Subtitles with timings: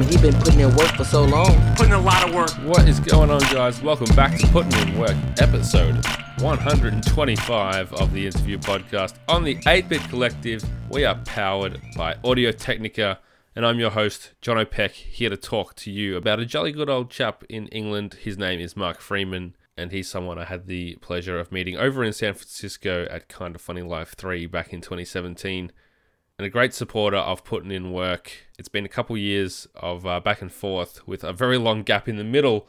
[0.00, 1.74] mean, he been putting in work for so long.
[1.76, 2.50] Putting a lot of work.
[2.64, 3.82] What is going on, guys?
[3.82, 6.04] Welcome back to Putting in Work, episode
[6.38, 10.64] 125 of the interview podcast on the 8 Bit Collective.
[10.88, 13.18] We are powered by Audio Technica,
[13.54, 16.88] and I'm your host, John O'Peck, here to talk to you about a jolly good
[16.88, 18.14] old chap in England.
[18.22, 22.02] His name is Mark Freeman, and he's someone I had the pleasure of meeting over
[22.02, 25.72] in San Francisco at Kinda Funny Live 3 back in 2017
[26.40, 28.32] and a great supporter of putting in work.
[28.58, 32.08] It's been a couple years of uh, back and forth with a very long gap
[32.08, 32.66] in the middle,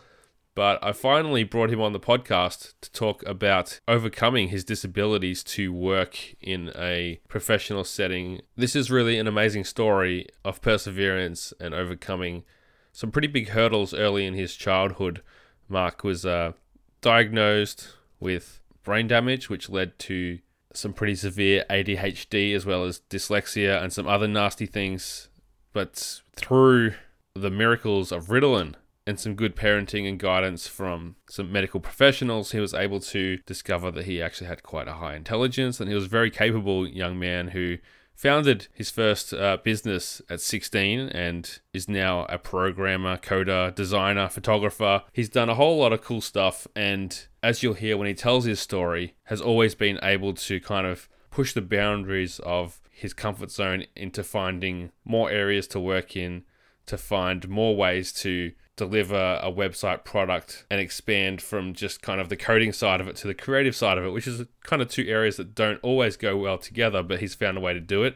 [0.56, 5.72] but I finally brought him on the podcast to talk about overcoming his disabilities to
[5.72, 8.42] work in a professional setting.
[8.58, 12.44] This is really an amazing story of perseverance and overcoming
[12.92, 15.22] some pretty big hurdles early in his childhood.
[15.70, 16.52] Mark was uh,
[17.00, 17.88] diagnosed
[18.20, 20.40] with brain damage, which led to
[20.74, 25.30] some pretty severe ADHD as well as dyslexia and some other nasty things.
[25.74, 26.94] But through
[27.36, 28.76] the miracles of Ritalin
[29.08, 33.92] and some good parenting and guidance from some medical professionals, he was able to discover
[33.92, 37.18] that he actually had quite a high intelligence and he was a very capable young
[37.18, 37.78] man who
[38.14, 45.02] founded his first uh, business at 16 and is now a programmer, coder, designer, photographer.
[45.12, 48.46] He's done a whole lot of cool stuff and as you'll hear when he tells
[48.46, 53.50] his story, has always been able to kind of push the boundaries of his comfort
[53.50, 56.44] zone into finding more areas to work in,
[56.86, 62.30] to find more ways to deliver a website product and expand from just kind of
[62.30, 64.90] the coding side of it to the creative side of it, which is kind of
[64.90, 68.04] two areas that don't always go well together, but he's found a way to do
[68.04, 68.14] it.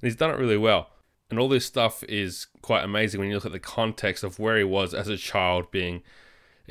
[0.00, 0.90] And he's done it really well.
[1.30, 4.58] And all this stuff is quite amazing when you look at the context of where
[4.58, 6.02] he was as a child being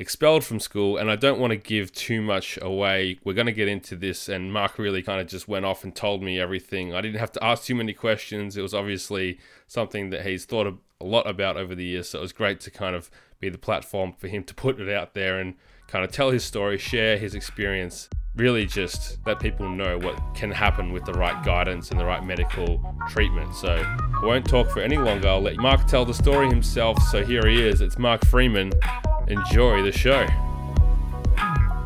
[0.02, 0.98] expelled from school.
[0.98, 3.18] And I don't want to give too much away.
[3.24, 4.28] We're going to get into this.
[4.28, 6.92] And Mark really kind of just went off and told me everything.
[6.92, 8.56] I didn't have to ask too many questions.
[8.56, 12.10] It was obviously something that he's thought a lot about over the years.
[12.10, 14.92] So it was great to kind of be the platform for him to put it
[14.92, 15.54] out there and
[15.86, 18.10] kind of tell his story, share his experience.
[18.34, 22.24] Really, just let people know what can happen with the right guidance and the right
[22.24, 23.54] medical treatment.
[23.54, 25.28] So, I won't talk for any longer.
[25.28, 26.98] I'll let Mark tell the story himself.
[27.10, 27.82] So, here he is.
[27.82, 28.72] It's Mark Freeman
[29.28, 30.26] enjoy the show.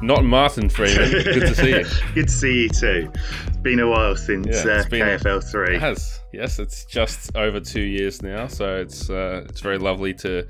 [0.03, 1.11] Not Martin Freeman.
[1.11, 1.85] Good to see you.
[2.15, 3.11] Good to see you too.
[3.47, 5.77] It's been a while since yeah, uh, KFL three.
[5.77, 6.21] It has.
[6.33, 10.47] Yes, it's just over two years now, so it's uh, it's very lovely to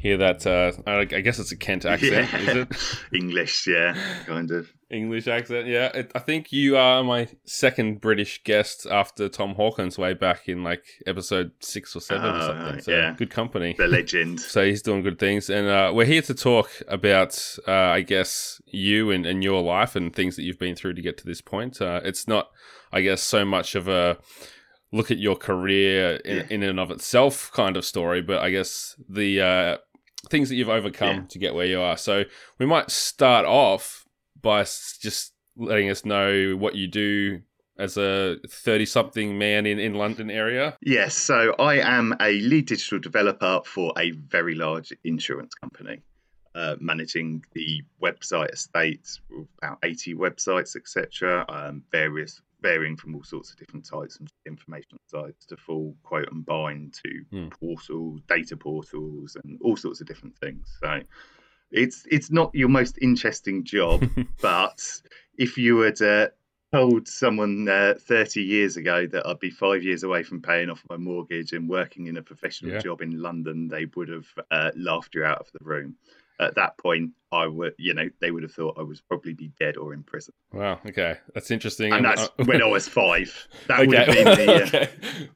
[0.00, 0.46] hear that.
[0.46, 2.38] Uh, I guess it's a Kent accent, yeah.
[2.40, 2.98] is it?
[3.14, 4.72] English, yeah, kind of.
[4.90, 5.66] English accent.
[5.66, 10.48] Yeah, it, I think you are my second British guest after Tom Hawkins way back
[10.48, 12.82] in like episode six or seven or ah, something.
[12.82, 13.74] So yeah, good company.
[13.78, 14.40] The legend.
[14.40, 18.60] so he's doing good things, and uh, we're here to talk about, uh, I guess,
[18.66, 21.40] you and, and your life and things that you've been through to get to this
[21.40, 21.80] point.
[21.80, 22.50] Uh, it's not,
[22.92, 24.18] I guess, so much of a
[24.92, 26.46] look at your career in, yeah.
[26.50, 29.76] in and of itself kind of story, but I guess the uh,
[30.28, 31.22] things that you've overcome yeah.
[31.28, 31.96] to get where you are.
[31.96, 32.24] So
[32.58, 33.99] we might start off
[34.42, 37.40] by just letting us know what you do
[37.78, 40.76] as a 30 something man in, in London area?
[40.82, 46.00] Yes, so I am a lead digital developer for a very large insurance company.
[46.52, 49.08] Uh, managing the website estate,
[49.62, 54.98] about 80 websites, etc., um, various varying from all sorts of different types of information
[55.06, 57.50] sites to full quote and bind to mm.
[57.52, 60.76] portals, data portals, and all sorts of different things.
[60.80, 61.00] So
[61.70, 64.08] it's it's not your most interesting job,
[64.40, 64.82] but
[65.36, 66.28] if you had uh,
[66.72, 70.82] told someone uh, 30 years ago that I'd be five years away from paying off
[70.88, 72.78] my mortgage and working in a professional yeah.
[72.78, 75.96] job in London, they would have uh, laughed you out of the room.
[76.38, 79.52] At that point, I would, you know, they would have thought I was probably be
[79.58, 80.32] dead or in prison.
[80.52, 80.80] Wow.
[80.86, 81.92] Okay, that's interesting.
[81.92, 83.46] And that's uh, when I was five.
[83.68, 83.86] That okay.
[83.86, 84.06] would have
[84.38, 84.54] been the.
[84.54, 84.90] Uh, okay.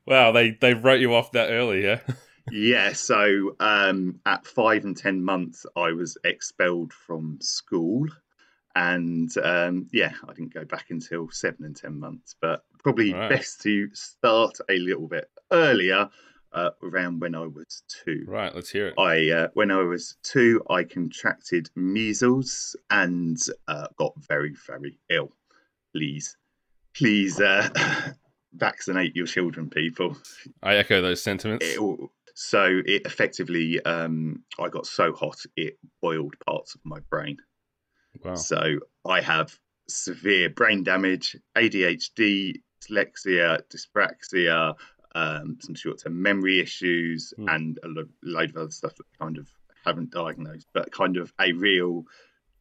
[0.07, 2.01] Wow, they they wrote you off that early, yeah
[2.51, 8.07] yeah, so um, at five and 10 months, I was expelled from school.
[8.77, 13.31] And um, yeah, I didn't go back until seven and 10 months, but probably right.
[13.31, 16.09] best to start a little bit earlier.
[16.53, 18.25] Uh, around when I was two.
[18.29, 18.95] Right, let's hear it.
[18.97, 23.37] I uh, when I was two, I contracted measles and
[23.67, 25.33] uh, got very very ill.
[25.93, 26.37] Please,
[26.97, 27.69] please uh,
[28.53, 30.17] vaccinate your children, people.
[30.63, 31.67] I echo those sentiments.
[31.67, 31.81] It,
[32.35, 37.39] so it effectively, um, I got so hot it boiled parts of my brain.
[38.23, 38.35] Wow.
[38.35, 39.57] So I have
[39.89, 44.75] severe brain damage, ADHD, dyslexia, dyspraxia,
[45.15, 47.55] um, some short-term memory issues, mm.
[47.55, 49.49] and a lo- load of other stuff that kind of
[49.85, 52.05] haven't diagnosed, but kind of a real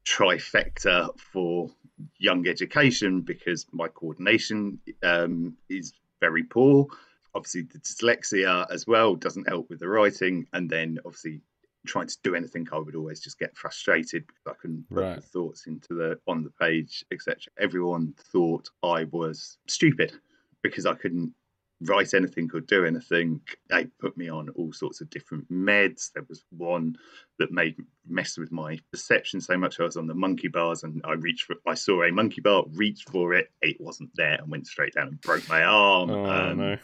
[0.06, 1.72] trifecta for
[2.20, 6.88] young education because my coordination um, is very poor
[7.36, 11.42] obviously the dyslexia as well doesn't help with the writing, and then obviously
[11.86, 15.16] trying to do anything, I would always just get frustrated because I couldn't put Right.
[15.16, 17.38] the thoughts into the on the page, etc.
[17.60, 20.14] Everyone thought I was stupid
[20.62, 21.34] because I couldn't
[21.82, 23.42] write anything or do anything.
[23.70, 26.14] They put me on all sorts of different meds.
[26.14, 26.96] There was one
[27.40, 27.76] that made
[28.08, 29.82] mess with my perception so much.
[29.82, 32.64] I was on the monkey bars and I reached for I saw a monkey bar,
[32.76, 36.10] reached for it, it wasn't there, and went straight down and broke my arm.
[36.10, 36.78] Oh um, no.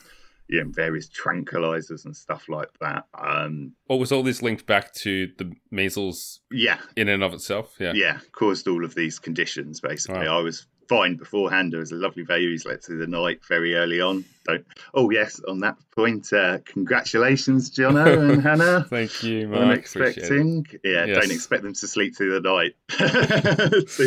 [0.50, 3.06] Yeah, and various tranquilizers and stuff like that.
[3.18, 7.76] Um, What was all this linked back to the measles yeah, in and of itself?
[7.80, 7.94] Yeah.
[7.96, 9.80] yeah, caused all of these conditions.
[9.82, 10.40] Basically, Wow.
[10.40, 11.72] I was fine beforehand.
[11.72, 14.26] There was a lovely baby slept through the night very early on.
[14.46, 14.66] Don't.
[14.96, 18.86] Oh yes, on that point, uh, congratulations, Jono and Hannah.
[18.90, 19.70] Thank you, Mark.
[19.70, 19.80] It.
[19.80, 20.66] expecting.
[20.84, 21.18] Yeah, Yes.
[21.22, 22.74] don't expect them to sleep through the night.
[23.88, 24.04] so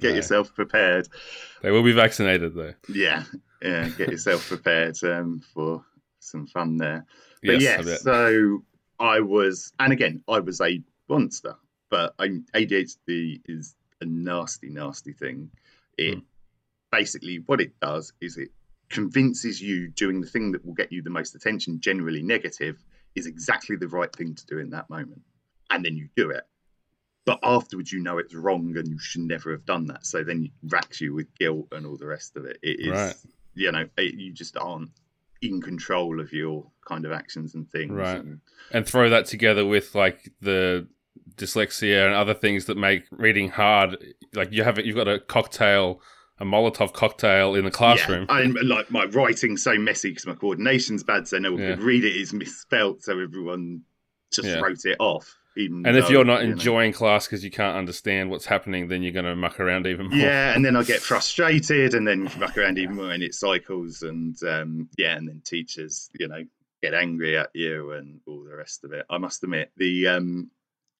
[0.00, 0.16] get No.
[0.16, 1.08] yourself prepared.
[1.62, 2.74] They will be vaccinated though.
[2.88, 3.22] Yeah,
[3.64, 5.84] yeah, get yourself prepared um, for
[6.20, 7.06] some fun there.
[7.42, 8.62] But Yes, so
[8.98, 11.56] I was, and again, I was a monster.
[11.90, 15.50] But I, ADHD is a nasty, nasty thing.
[15.98, 16.20] It Hmm.
[16.90, 18.50] basically what it does is it
[18.88, 22.82] convinces you doing the thing that will get you the most attention, generally negative,
[23.14, 25.22] is exactly the right thing to do in that moment,
[25.70, 26.44] and then you do it.
[27.26, 30.04] But afterwards, you know it's wrong and you should never have done that.
[30.04, 32.58] So then it racks you with guilt and all the rest of it.
[32.62, 33.16] It is, Right.
[33.54, 34.90] You know, it, you just aren't
[35.42, 37.92] in control of your kind of actions and things.
[37.92, 38.16] Right.
[38.18, 38.40] And,
[38.70, 40.86] and throw that together with like the
[41.36, 43.96] dyslexia and other things that make reading hard.
[44.34, 46.00] Like you have you've got a cocktail,
[46.38, 48.26] a Molotov cocktail in the classroom.
[48.28, 51.70] Yeah, I'm like my writing's so messy because my coordination's bad, so no one Yeah.
[51.74, 52.10] could read it.
[52.16, 53.82] It's misspelt, so everyone
[54.32, 54.60] just Yeah.
[54.60, 55.36] wrote it off.
[55.56, 56.52] Even and if though, you're not you know.
[56.54, 60.08] enjoying class because you can't understand what's happening, then you're going to muck around even
[60.08, 60.18] more.
[60.18, 64.02] yeah, and then I get frustrated, and then muck around even more, and it cycles,
[64.02, 66.44] and um, yeah, and then teachers, you know,
[66.82, 69.06] get angry at you and all the rest of it.
[69.08, 70.50] I must admit, the um,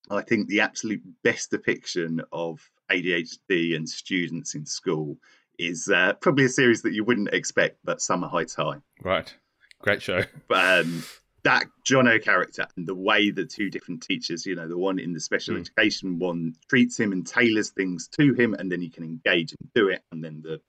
[0.09, 2.61] I think the absolute best depiction of
[2.91, 5.17] ADHD and students in school
[5.57, 8.77] is uh, probably a series that you wouldn't expect, but Summer Heights High.
[9.01, 9.33] Right.
[9.81, 10.23] Great show.
[10.49, 11.03] um,
[11.45, 15.13] that Jonah character and the way the two different teachers, you know, the one in
[15.13, 15.61] the special Mm.
[15.61, 19.71] education one treats him and tailors things to him, and then he can engage and
[19.73, 20.59] do it, and then the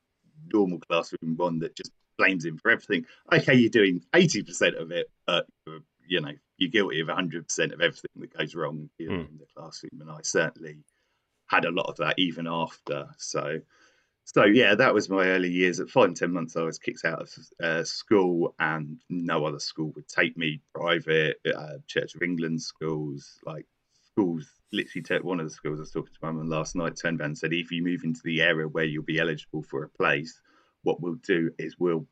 [0.53, 3.05] normal classroom one that just blames him for everything.
[3.33, 5.47] Okay, you're doing eighty percent of it, but
[6.07, 9.29] you're, know you're guilty of hundred percent of everything that goes wrong Mm.
[9.29, 10.85] in the classroom, and I certainly
[11.47, 13.09] had a lot of that even after.
[13.19, 13.61] So
[14.29, 15.79] so yeah, that was my early years.
[15.81, 17.31] At five and ten months, I was kicked out of
[17.63, 20.61] uh, school, and no other school would take me.
[20.75, 23.65] Private, uh, Church of England schools, like
[24.13, 24.47] schools.
[24.73, 27.21] Literally, te- one of the schools I was talking to my mum last night turned
[27.21, 29.89] around and said, "If you move into the area where you'll be eligible for a
[29.89, 30.41] place,
[30.83, 32.07] what we'll do is we'll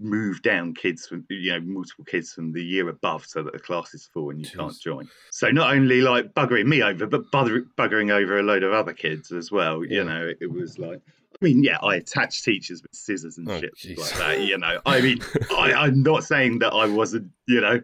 [0.00, 3.58] move down kids from you know multiple kids from the year above so that the
[3.58, 7.22] class is full and you can't join so not only like buggering me over but
[7.30, 9.98] bugger- buggering over a load of other kids as well Yeah.
[9.98, 11.00] you know it was like
[11.40, 13.98] i mean yeah i attached teachers with scissors and Oh, shit jeez.
[13.98, 15.18] like that you know i mean
[15.50, 17.80] I, i'm not saying that i wasn't you know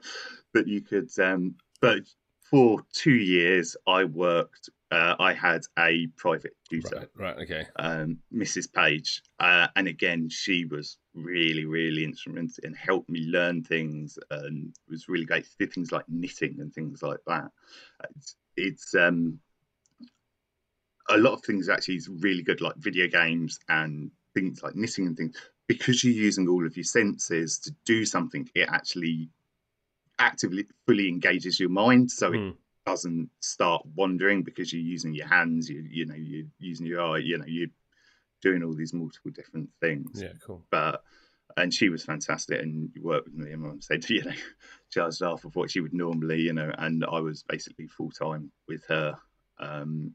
[0.54, 2.00] that you could um but
[2.50, 7.36] for two years i worked uh, i had a private tutor Right.
[7.36, 7.36] Right.
[7.44, 7.66] Okay.
[7.76, 8.70] um, Mrs.
[8.70, 14.74] Page, uh, and again, she was really, really instrumental and helped me learn things, and
[14.90, 15.46] was really great.
[15.58, 17.50] Did things like knitting and things like that.
[18.16, 19.38] It's, it's um,
[21.08, 25.06] a lot of things actually is really good, like video games and things like knitting
[25.06, 28.48] and things, because you're using all of your senses to do something.
[28.54, 29.30] It actually
[30.18, 32.50] actively fully engages your mind, so it Hmm.
[32.84, 37.18] doesn't start wandering because you're using your hands you you know you're using your eye
[37.18, 37.68] you know you're
[38.42, 40.32] doing all these multiple different things Yeah.
[40.44, 40.64] Cool.
[40.68, 41.04] but
[41.56, 44.32] and she was fantastic and you worked with me and mum said you know
[44.90, 48.84] charged half of what she would normally you know and i was basically full-time with
[48.88, 49.14] her
[49.60, 50.10] um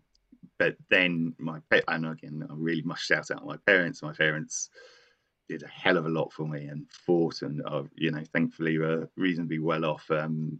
[0.59, 4.69] but then my and again i really must shout out my parents my parents
[5.49, 8.77] did a hell of a lot for me and fought and uh, you know thankfully
[8.77, 10.59] were reasonably well off um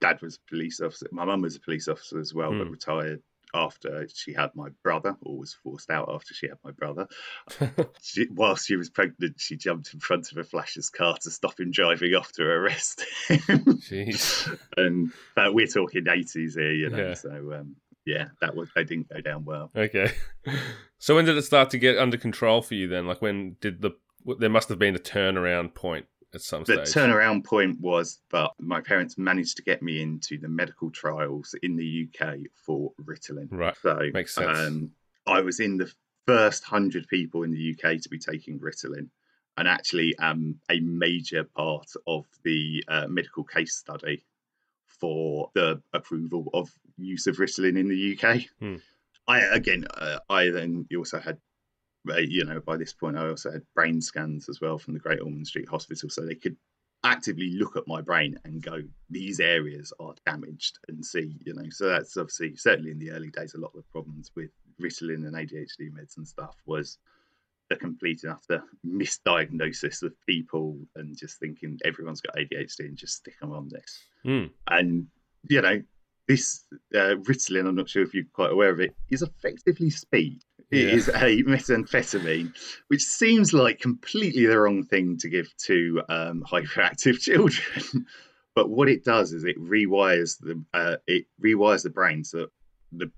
[0.00, 2.70] dad was a police officer my mum was a police officer as well but Hmm.
[2.72, 3.22] retired
[3.54, 7.08] after she had my brother or was forced out after she had my brother
[8.02, 11.58] she, whilst she was pregnant, she jumped in front of a flasher's car to stop
[11.58, 13.38] him driving off to arrest him.
[13.48, 14.58] Jeez.
[14.76, 17.08] and but we're talking eighties here, you know.
[17.08, 17.14] Yeah.
[17.14, 17.76] So um,
[18.08, 19.70] yeah, that was they didn't go down well.
[19.76, 20.12] Okay.
[21.00, 23.06] So when did it start to get under control for you then?
[23.06, 23.92] Like when did the
[24.40, 26.92] there must have been a turnaround point at some The stage.
[26.92, 31.54] The turnaround point was that my parents managed to get me into the medical trials
[31.62, 33.46] in the UK for Ritalin.
[33.52, 33.76] Right.
[33.80, 34.58] So Makes sense.
[34.58, 34.90] Um,
[35.24, 35.88] I was in the
[36.26, 39.08] first hundred people in the UK to be taking Ritalin,
[39.56, 44.24] and actually am a major part of the uh, medical case study
[45.00, 48.42] for the approval of use of Ritalin in the UK.
[48.60, 48.76] Hmm.
[49.26, 51.38] I again, uh, I then also had,
[52.10, 55.00] uh, you know, by this point I also had brain scans as well from the
[55.00, 56.56] Great Ormond Street Hospital, so they could
[57.04, 61.68] actively look at my brain and go, these areas are damaged, and see, you know.
[61.70, 64.50] So that's obviously certainly in the early days, a lot of the problems with
[64.80, 66.98] Ritalin and ADHD meds and stuff was
[67.68, 73.16] the complete and utter misdiagnosis of people and just thinking everyone's got ADHD and just
[73.16, 74.02] stick them on this.
[74.24, 74.50] Mm.
[74.68, 75.06] And
[75.48, 75.82] you know,
[76.26, 80.42] this uh, Ritalin, I'm not sure if you're quite aware of it, is effectively speed.
[80.70, 80.94] It Yeah.
[80.94, 82.52] is a methamphetamine,
[82.88, 88.06] which seems like completely the wrong thing to give to um, hyperactive children.
[88.54, 92.50] but what it does is it rewires the uh, it rewires the brain so that
[92.92, 93.10] the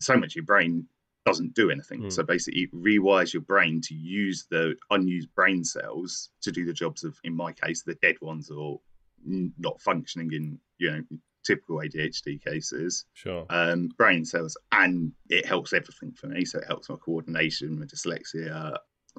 [0.00, 0.86] so much your brain
[1.24, 2.02] doesn't do anything.
[2.02, 2.10] Hmm.
[2.10, 6.72] So basically, it rewires your brain to use the unused brain cells to do the
[6.72, 8.80] jobs of, in my case, the dead ones or
[9.24, 11.02] not functioning in you know
[11.44, 13.04] typical ADHD cases.
[13.14, 13.46] Sure.
[13.50, 16.44] Um, brain cells, and it helps everything for me.
[16.44, 18.76] So it helps my coordination, my dyslexia,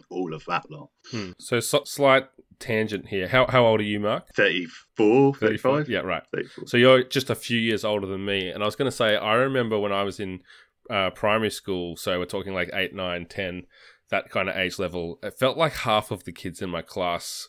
[0.09, 0.89] all of that lot.
[1.11, 1.31] Hmm.
[1.39, 2.27] So, so slight
[2.59, 3.27] tangent here.
[3.27, 4.27] How how old are you, Mark?
[4.35, 5.89] 34, 35?
[5.89, 6.23] Yeah, right.
[6.33, 6.67] 34.
[6.67, 9.15] So you're just a few years older than me, and I was going to say
[9.15, 10.41] I remember when I was in
[10.89, 11.95] uh, primary school.
[11.97, 13.63] So we're talking like eight, nine, ten,
[14.09, 15.19] that kind of age level.
[15.23, 17.47] It felt like half of the kids in my class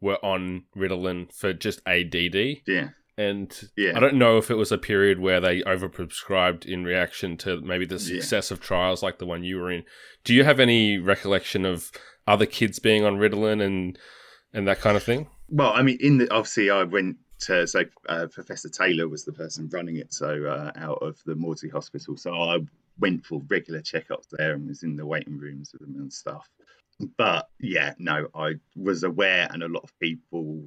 [0.00, 3.96] were on Ritalin for just ADD, Yeah, and Yeah.
[3.96, 7.84] I don't know if it was a period where they overprescribed in reaction to maybe
[7.84, 8.20] the Yeah.
[8.20, 9.82] success of trials like the one you were in.
[10.24, 11.90] Do you have any recollection of
[12.28, 13.98] other kids being on Ritalin and
[14.52, 15.28] and that kind of thing?
[15.48, 19.68] Well, I mean, in the obviously, I went so uh, Professor Taylor was the person
[19.72, 22.16] running it, so uh, out of the Maudsley Hospital.
[22.16, 22.58] So I
[22.98, 26.48] went for regular checkups there and was in the waiting rooms with them and stuff.
[27.16, 30.64] But yeah, no, I was aware, and a lot of people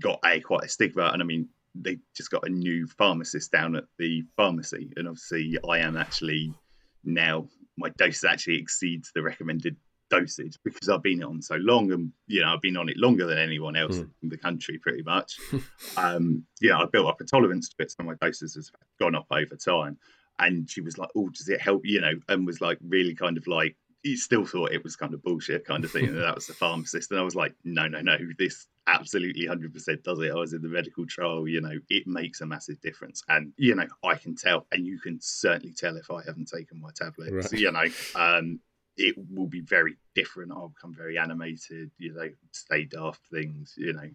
[0.00, 3.74] got a quite a stigma, and I mean, they just got a new pharmacist down
[3.74, 6.54] at the pharmacy, and obviously, I am actually
[7.02, 9.76] now my dose actually exceeds the recommended
[10.10, 13.26] dosage because I've been on so long and you know I've been on it longer
[13.26, 14.10] than anyone else Mm.
[14.22, 15.38] in the country pretty much.
[15.96, 18.70] um, you know, I built up a tolerance to it, so my doses has
[19.00, 19.98] gone up over time.
[20.38, 23.36] And she was like, "Oh, does it help?" You know, and was like really kind
[23.36, 26.06] of like he still thought it was kind of bullshit kind of thing.
[26.08, 29.72] and that was the pharmacist, and I was like, "No, no, no, this absolutely hundred
[29.72, 31.46] percent does it." I was in the medical trial.
[31.46, 34.98] You know, it makes a massive difference, and you know, I can tell, and you
[34.98, 37.52] can certainly tell if I haven't taken my tablets.
[37.52, 37.60] Right.
[37.60, 37.84] You know,
[38.16, 38.58] um,
[38.96, 40.52] it will be very different.
[40.52, 44.10] I'll become very animated, you know, say daft things, you know.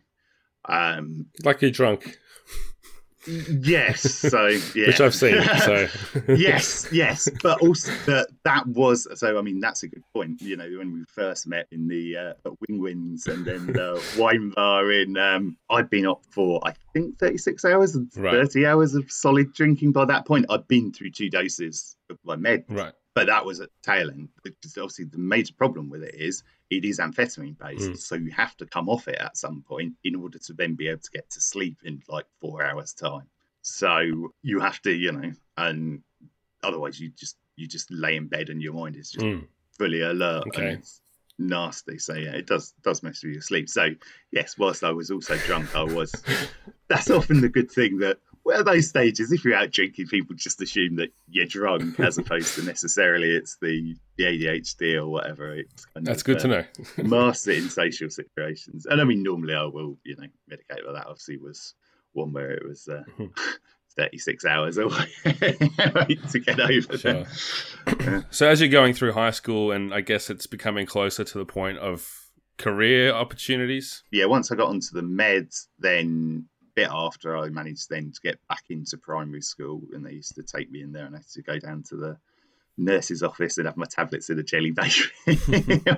[0.65, 2.17] Um, Like you're drunk,
[3.27, 5.41] yes, so yeah, which I've seen.
[5.63, 5.87] So
[6.33, 9.37] yes, yes, but also that that was so.
[9.37, 10.41] I mean, that's a good point.
[10.41, 14.03] You know, when we first met in the uh, at Wing Wins and then the
[14.17, 18.33] wine bar in, um, I'd been up for I think thirty six hours and Right.
[18.33, 19.91] thirty hours of solid drinking.
[19.91, 22.93] By that point, I'd been through two doses of my med, right.
[23.19, 24.29] But that was at tail end.
[24.43, 27.97] Because obviously, the major problem with it is it is amphetamine based, Mm.
[27.97, 30.87] so you have to come off it at some point in order to then be
[30.87, 33.27] able to get to sleep in like four hours time.
[33.61, 36.01] So you have to, you know, and
[36.63, 39.47] otherwise you just you just lay in bed and your mind is just Mm.
[39.77, 40.61] fully alert Okay.
[40.69, 41.01] and it's
[41.37, 41.97] nasty.
[41.97, 43.67] So yeah, it does does mess with your sleep.
[43.69, 43.89] So
[44.31, 46.11] yes, whilst I was also drunk, I was.
[46.87, 48.17] That's often the good thing that.
[48.51, 52.55] At those stages, if you're out drinking, people just assume that you're drunk, as opposed
[52.55, 55.55] to necessarily it's the, the ADHD or whatever.
[55.55, 56.63] It's kind That's of, good uh, to know.
[57.03, 58.85] masked it in social situations.
[58.85, 61.73] And I mean, normally I will, you know, medicate, but that obviously was
[62.13, 63.31] one where it was uh, Mhm.
[63.97, 66.97] 36 hours away to get over.
[66.97, 67.25] Sure.
[67.99, 68.21] Yeah.
[68.29, 71.45] So as you're going through high school, and I guess it's becoming closer to the
[71.45, 72.07] point of
[72.57, 74.03] career opportunities.
[74.11, 76.45] Yeah, once I got onto the meds, then
[76.79, 80.43] bit after I managed then to get back into primary school, and they used to
[80.43, 82.17] take me in there, and I had to go down to the
[82.77, 84.73] nurse's office and have my tablets in a jelly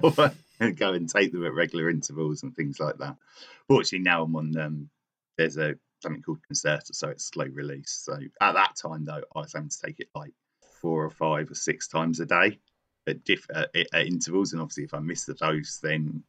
[0.02, 3.16] or and go and take them at regular intervals and things like that.
[3.68, 4.90] Fortunately, now I'm on um,
[5.38, 8.02] there's a something called Concerta, so it's slow release.
[8.04, 10.34] So at that time, though, I was having to take it like
[10.82, 12.60] four or five or six times a day
[13.06, 16.24] at, diff- at, at intervals, and obviously, if I missed the dose, then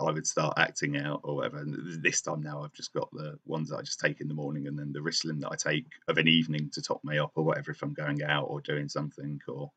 [0.00, 1.58] I would start acting out or whatever.
[1.58, 4.34] And this time now, I've just got the ones that I just take in the
[4.34, 7.32] morning, and then the Ritalin that I take of an evening to top me up
[7.36, 9.70] or whatever if I'm going out or doing something or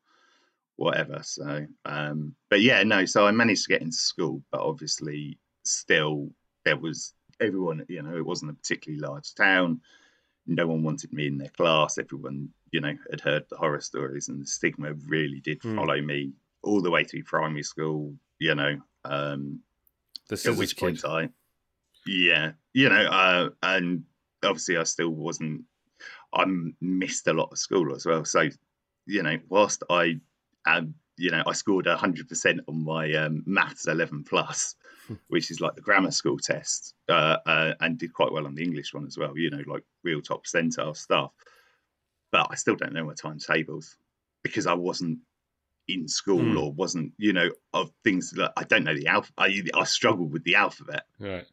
[0.76, 1.20] whatever.
[1.22, 3.04] So, um, but yeah, no.
[3.04, 6.30] So I managed to get into school, but obviously, still
[6.64, 7.84] there was everyone.
[7.88, 9.80] You know, it wasn't a particularly large town.
[10.46, 11.98] No one wanted me in their class.
[11.98, 15.76] Everyone, you know, had heard the horror stories, and the stigma really did Hmm.
[15.76, 16.32] follow me
[16.62, 18.14] all the way through primary school.
[18.40, 19.60] You know, um,
[20.28, 21.08] The scissors which point kid.
[21.08, 21.28] I,
[22.06, 24.04] yeah, you know, uh, and
[24.44, 25.64] obviously I still wasn't.
[26.32, 26.44] I
[26.80, 28.24] missed a lot of school as well.
[28.24, 28.48] So,
[29.06, 30.20] you know, whilst I,
[30.66, 34.74] um, you know, I scored hundred percent on my um, maths eleven plus,
[35.28, 38.62] which is like the grammar school test, uh, uh, and did quite well on the
[38.62, 39.36] English one as well.
[39.36, 41.32] You know, like real top percentile stuff.
[42.30, 43.96] But I still don't know my timetables
[44.42, 45.20] because I wasn't
[45.88, 46.56] in school Hmm.
[46.58, 49.32] or wasn't, you know, of things that I don't know the alpha.
[49.38, 51.46] I, I struggled with the alphabet Right.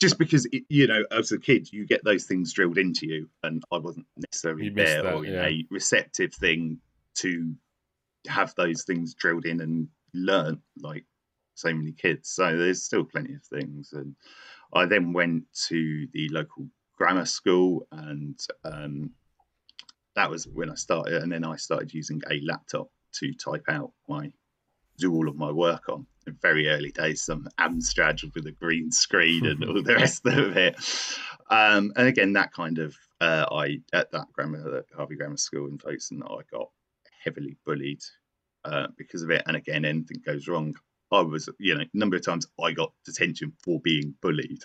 [0.00, 3.28] just because it, you know as a kid you get those things drilled into you
[3.42, 5.44] and i wasn't necessarily You there that, or yeah.
[5.46, 6.78] a receptive thing
[7.16, 7.54] to
[8.26, 11.04] have those things drilled in and learn like
[11.54, 14.14] so many kids so there's still plenty of things and
[14.72, 19.10] i then went to the local grammar school and um,
[20.16, 23.92] that was when i started and then i started using a laptop to type out
[24.08, 24.32] my
[24.98, 28.92] do all of my work on in very early days, some Amstrad with a green
[28.92, 30.76] screen and all the rest of it.
[31.52, 35.66] Um, and again, that kind of uh, I at that grammar at Harvey Grammar School
[35.66, 36.70] in Folkestone, I got
[37.24, 38.04] heavily bullied
[38.64, 39.42] uh, because of it.
[39.46, 40.76] And again, anything goes wrong,
[41.10, 44.62] I was you know number of times I got detention for being bullied,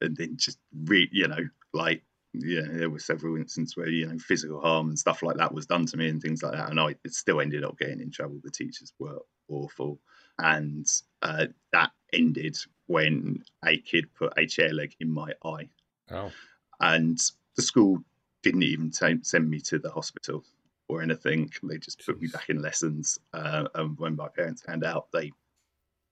[0.00, 4.18] and then just re you know like yeah, there were several instances where you know
[4.18, 6.80] physical harm and stuff like that was done to me and things like that, and
[6.80, 8.40] I still ended up getting in trouble.
[8.42, 10.00] The teachers were awful,
[10.38, 10.86] and
[11.22, 15.68] uh, that ended when a kid put a chair leg in my eye,
[16.10, 16.32] Oh.
[16.80, 17.18] and
[17.56, 18.02] the school
[18.42, 20.44] didn't even ta- send me to the hospital
[20.88, 21.50] or anything.
[21.62, 23.18] They just put me back in lessons.
[23.32, 25.32] Uh, and when my parents found out, they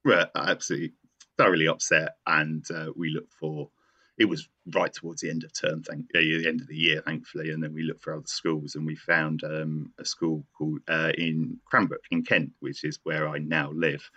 [0.04, 0.92] were absolutely
[1.38, 3.70] thoroughly upset, and uh, we looked for.
[4.20, 7.00] It was right towards the end of term, thank uh, the end of the year,
[7.00, 10.80] thankfully, and then we looked for other schools, and we found um, a school called
[10.88, 14.10] uh, in Cranbrook in Kent, which is where I now live,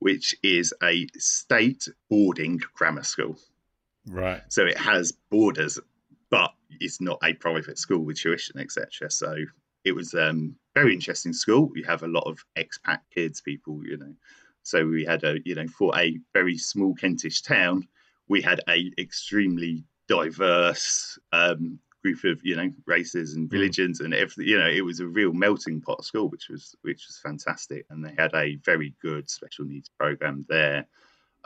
[0.00, 3.38] which is a state boarding grammar school.
[4.06, 4.42] Right.
[4.48, 5.78] So it has boarders,
[6.28, 9.10] but it's not a private school with tuition, etc.
[9.10, 9.36] So
[9.84, 11.70] it was um very interesting school.
[11.72, 14.14] We have a lot of expat kids, people, you know.
[14.64, 17.86] So we had a, you know, for a very small Kentish town,
[18.28, 24.46] we had a extremely diverse um, group of, you know, races and religions and everything.
[24.46, 27.86] You know, it was a real melting pot school, which was which was fantastic.
[27.90, 30.86] And they had a very good special needs program there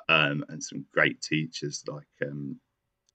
[0.09, 2.57] um, and some great teachers like um,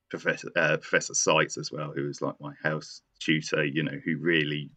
[0.09, 3.65] Professor uh, Professor Seitz as well, who was like my house tutor.
[3.65, 4.71] You know, who really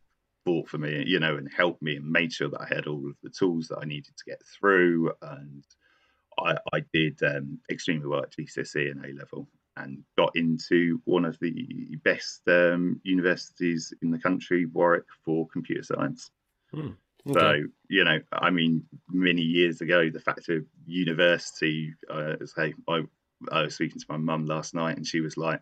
[0.45, 3.07] fought for me, you know, and helped me and made sure that I had all
[3.07, 5.13] of the tools that I needed to get through.
[5.23, 5.65] And
[6.47, 11.25] I, I did um, extremely well at GCSE and A level, and got into one
[11.25, 16.31] of the best um, universities in the country, Warwick, for computer science.
[16.75, 16.95] Okay.
[17.33, 23.03] So, you know, I mean, many years ago, the fact of university, uh, say, I,
[23.51, 25.61] I was speaking to my mum last night and she was like,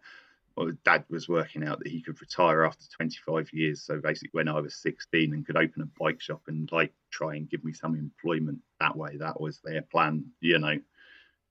[0.57, 3.83] well, dad was working out that he could retire after 25 years.
[3.83, 7.35] So basically, when I was 16 and could open a bike shop and like try
[7.35, 10.79] and give me some employment that way, that was their plan, you know,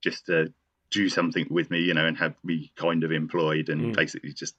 [0.02, 0.52] just to
[0.90, 3.96] do something with me, you know, and have me kind of employed and Mm.
[3.96, 4.56] basically just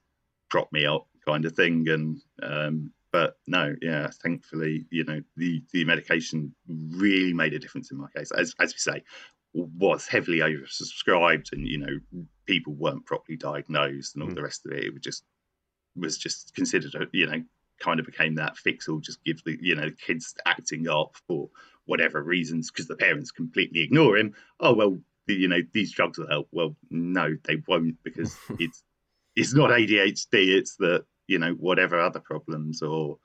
[0.50, 1.88] prop me up kind of thing.
[1.90, 7.92] And, um, but no, yeah, thankfully, you know, the, the medication really made a difference
[7.92, 8.32] in my case.
[8.32, 9.04] As, as we say,
[9.54, 14.36] was heavily oversubscribed and, you know, people weren't properly diagnosed and all Mm.
[14.36, 14.84] the rest of it.
[14.84, 15.24] It was just,
[15.96, 17.44] was just considered, a, you know,
[17.80, 21.50] kind of became that fix or just give the, you know, kids acting up for
[21.86, 24.36] whatever reasons because the parents completely ignore him.
[24.60, 26.48] Oh, well, the, you know, these drugs will help.
[26.52, 28.84] Well, no, they won't because it's,
[29.36, 30.28] it's not ADHD.
[30.34, 33.18] It's that, you know, whatever other problems or,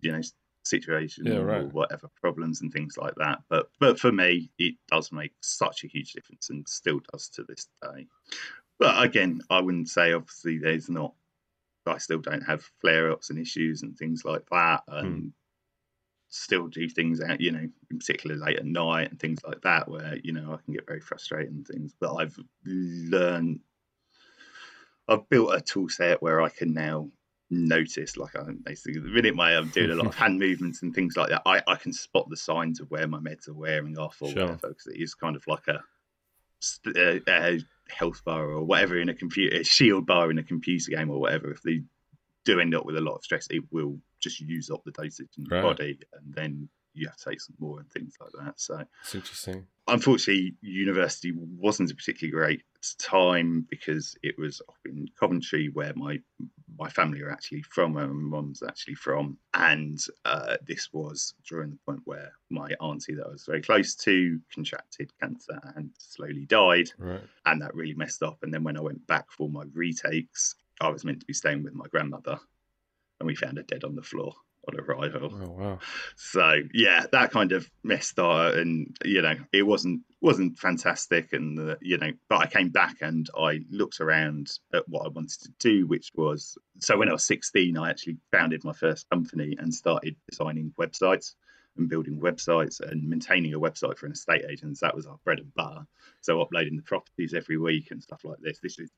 [0.00, 0.20] you know,
[0.62, 3.40] situation Yeah, or whatever problems and things like that.
[3.48, 7.44] But but for me, it does make such a huge difference and still does to
[7.44, 8.06] this day.
[8.78, 11.14] But again, I wouldn't say obviously there's not.
[11.86, 14.96] I still don't have flare ups and issues and things like that, hmm.
[14.96, 15.32] and
[16.28, 19.88] still do things out, you know, in particular late at night and things like that,
[19.88, 21.94] where you know I can get very frustrated and things.
[21.98, 23.60] But I've learned,
[25.08, 27.10] I've built a tool set where I can now
[27.50, 30.94] notice, like I basically the minute my I'm doing a lot of hand movements and
[30.94, 33.98] things like that, I, I can spot the signs of where my meds are wearing
[33.98, 34.42] off or Sure.
[34.46, 35.80] whatever, because it is kind of like a,
[36.96, 40.42] a, uh, a health bar or whatever in a computer, a shield bar in a
[40.44, 41.50] computer game or whatever.
[41.50, 41.82] If they
[42.44, 45.28] do end up with a lot of stress, it will just use up the dosage
[45.38, 45.62] in the Right.
[45.62, 48.60] body, and then you have to take some more and things like that.
[48.60, 49.66] So It's interesting.
[49.90, 52.62] Unfortunately, university wasn't a particularly great
[52.98, 56.20] time because it was up in Coventry where my
[56.78, 59.36] my family are actually from, where my mum's actually from.
[59.52, 63.94] And uh, this was during the point where my auntie that I was very close
[63.96, 66.90] to contracted cancer and slowly died.
[66.96, 67.20] Right.
[67.44, 68.38] And that really messed up.
[68.42, 71.62] And then when I went back for my retakes, I was meant to be staying
[71.62, 72.38] with my grandmother
[73.18, 74.34] and we found her dead on the floor
[74.68, 75.30] on arrival.
[75.32, 75.78] Oh wow.
[76.16, 81.58] So yeah, that kind of messed up, and you know, it wasn't wasn't fantastic, and
[81.70, 85.40] uh, you know, but I came back and I looked around at what I wanted
[85.42, 89.56] to do, which was so when I was 16, I actually founded my first company
[89.58, 91.34] and started designing websites
[91.76, 94.78] and building websites and maintaining a website for an estate agent.
[94.80, 95.86] That was our bread and butter.
[96.20, 98.58] So uploading the properties every week and stuff like this.
[98.60, 98.90] This is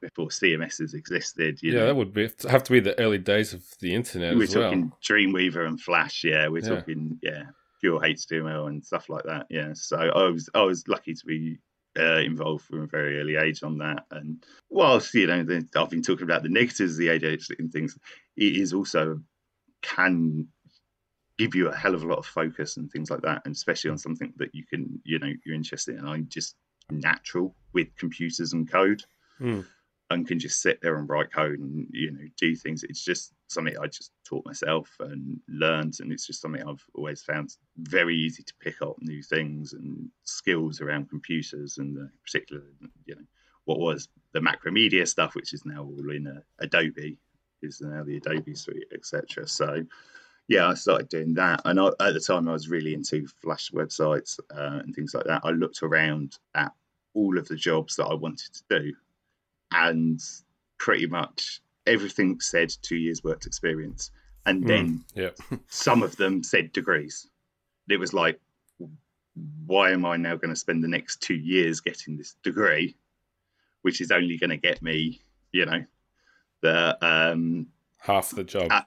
[0.00, 1.60] back before CMSs existed.
[1.62, 4.34] You yeah, know, that would be have to be the early days of the internet
[4.36, 4.70] we're as well.
[4.70, 6.24] talking Dreamweaver and Flash.
[6.24, 6.76] Yeah, we're Yeah.
[6.76, 7.44] talking yeah
[7.80, 9.46] pure HTML and stuff like that.
[9.50, 11.58] Yeah, so I was I was lucky to be
[11.98, 14.04] uh, involved from a very early age on that.
[14.10, 17.72] And whilst you know the, I've been talking about the negatives of the ADHD and
[17.72, 17.98] things,
[18.36, 19.20] it is also
[19.82, 20.46] can
[21.38, 23.90] give you a hell of a lot of focus and things like that, and especially
[23.90, 26.06] on something that you can you know you're interested in.
[26.06, 26.54] I'm just
[26.90, 29.02] natural with computers and code
[29.40, 29.64] Mm.
[30.12, 32.84] And can just sit there and write code and you know do things.
[32.84, 37.22] It's just something I just taught myself and learned, and it's just something I've always
[37.22, 42.68] found very easy to pick up new things and skills around computers, and uh, particularly
[43.06, 43.22] you know
[43.64, 47.18] what was the Macromedia stuff, which is now all in uh, Adobe,
[47.62, 49.46] is now the Adobe suite, etc.
[49.46, 49.84] So.
[50.48, 53.70] Yeah, I started doing that, and I, at the time I was really into Flash
[53.70, 55.42] websites uh, and things like that.
[55.44, 56.72] I looked around at
[57.14, 58.92] all of the jobs that I wanted to do,
[59.74, 60.20] and
[60.78, 64.10] pretty much everything said two years worked experience
[64.46, 64.66] and Mm.
[64.68, 65.30] then Yeah.
[65.68, 67.28] some of them said degrees
[67.88, 68.40] it was like
[69.66, 72.96] why am i now going to spend the next two years getting this degree
[73.82, 75.20] which is only going to get me
[75.52, 75.84] you know
[76.60, 77.66] the um
[77.98, 78.66] Half the job.
[78.70, 78.82] Uh,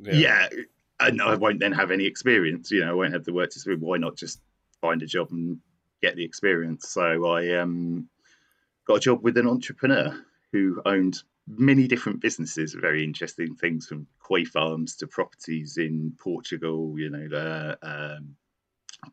[0.00, 0.48] yeah.
[1.00, 3.82] and i won't then have any experience you know i won't have the work experience
[3.82, 4.40] why not just
[4.80, 5.58] find a job and
[6.00, 8.08] get the experience so i um
[8.92, 10.14] got a job with an entrepreneur
[10.52, 16.94] who owned many different businesses, very interesting things from koi farms to properties in Portugal,
[16.98, 18.36] you know, uh, um,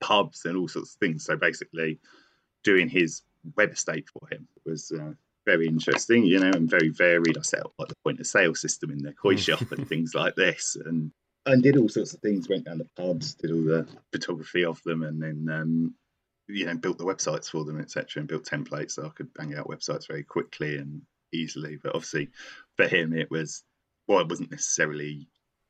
[0.01, 1.23] pubs and all sorts of things.
[1.23, 1.97] So basically,
[2.63, 3.21] doing his
[3.55, 5.13] web estate for him was uh,
[5.45, 7.37] very interesting, you know, and very varied.
[7.37, 9.39] I set up like the point of sale system in their koi Mm.
[9.39, 11.11] shop and things like this, and
[11.45, 12.49] and did all sorts of things.
[12.49, 15.95] Went down the pubs, did all the photography of them, and then um,
[16.49, 19.53] you know built the websites for them etc and built templates so i could bang
[19.55, 22.27] out websites very quickly and easily but obviously
[22.75, 23.63] for him it was
[24.07, 25.27] well it wasn't necessarily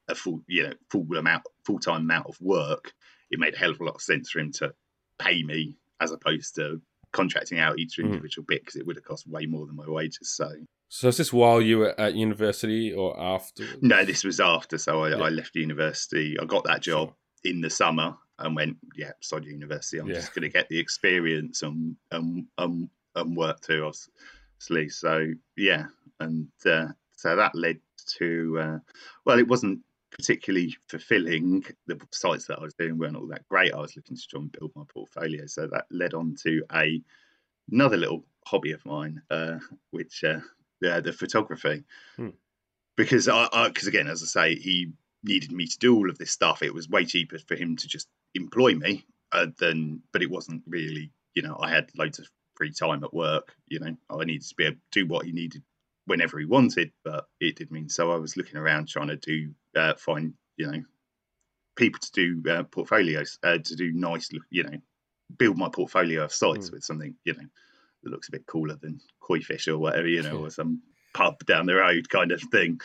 [0.08, 2.94] a full you know full amount full-time amount of work
[3.30, 4.74] it made a hell of a lot of sense for him to
[5.20, 8.06] pay me as opposed to contracting out each Mm.
[8.06, 10.50] individual bit because it would have cost way more than my wages so
[10.88, 13.66] So is this while you were at university or after?
[13.82, 15.18] no this was after so i, Yeah.
[15.18, 17.14] I left university i got that job
[17.44, 19.98] in the summer and went, yeah, sod university.
[20.00, 20.16] I'm Yeah.
[20.16, 24.90] just going to get the experience and and and, and work too, obviously.
[24.90, 25.86] So yeah,
[26.20, 27.80] and uh, so that led
[28.18, 28.80] to uh,
[29.26, 29.80] well, it wasn't
[30.12, 31.64] particularly fulfilling.
[31.88, 33.74] The sites that I was doing weren't all that great.
[33.74, 37.02] I was looking to try and build my portfolio, so that led on to a
[37.72, 39.60] another little hobby of mine, uh,
[39.92, 40.40] which uh,
[40.82, 41.84] yeah, the photography.
[42.16, 42.30] Hmm.
[42.98, 44.92] Because I, because again, as I say, he
[45.24, 46.64] needed me to do all of this stuff.
[46.64, 50.64] It was way cheaper for him to just employ me uh, than, but it wasn't
[50.68, 51.12] really.
[51.36, 53.54] You know, I had loads of free time at work.
[53.68, 55.64] You know, I needed to be able to do what he needed
[56.06, 58.12] whenever he wanted, but it did mean so.
[58.12, 60.84] I was looking around trying to do uh, find you know
[61.76, 62.12] people to
[62.42, 64.78] do uh, portfolios uh, to do nice look you know
[65.38, 66.74] build my portfolio of sites Mm.
[66.74, 67.46] with something you know
[68.04, 70.82] that looks a bit cooler than koi fish or whatever you know or some
[71.14, 72.80] pub down the road kind of thing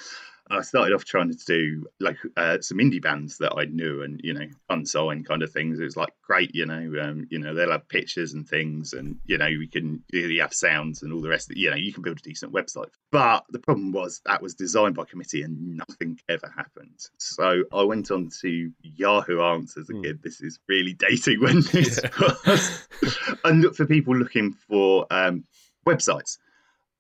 [0.51, 4.21] I started off trying to do like uh, some indie bands that I knew and
[4.23, 5.81] you know unsigned kind of things.
[5.81, 9.17] It was like great, you know, um, you know they'll have pictures and things, and
[9.25, 11.51] you know we can you have sounds and all the rest.
[11.51, 12.91] Of, you know you can build a decent website.
[13.11, 17.01] But the problem was that was designed by committee and nothing ever happened.
[17.19, 19.99] So I went on to Yahoo Answers Hmm.
[19.99, 20.21] again.
[20.23, 22.11] This is really dating when this Yeah.
[22.47, 22.87] was,
[23.45, 25.45] and look for people looking for um,
[25.87, 26.39] websites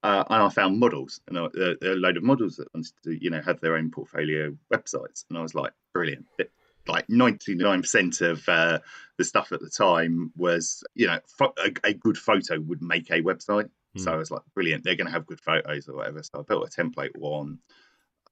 [0.05, 3.25] uh, and I found models, and I, uh, a load of models that wanted to,
[3.25, 6.27] you know, have their own portfolio websites, and I was like, brilliant.
[6.39, 6.53] It-
[6.87, 8.79] like ninety nine percent of uh,
[9.17, 13.11] the stuff at the time was, you know, pho- a, a good photo would make
[13.11, 13.71] a website.
[13.97, 14.85] So I was like, brilliant.
[14.85, 16.23] They're going to have good photos or whatever.
[16.23, 17.61] So I built a template one,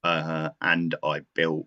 [0.03, 1.65] uh, and I built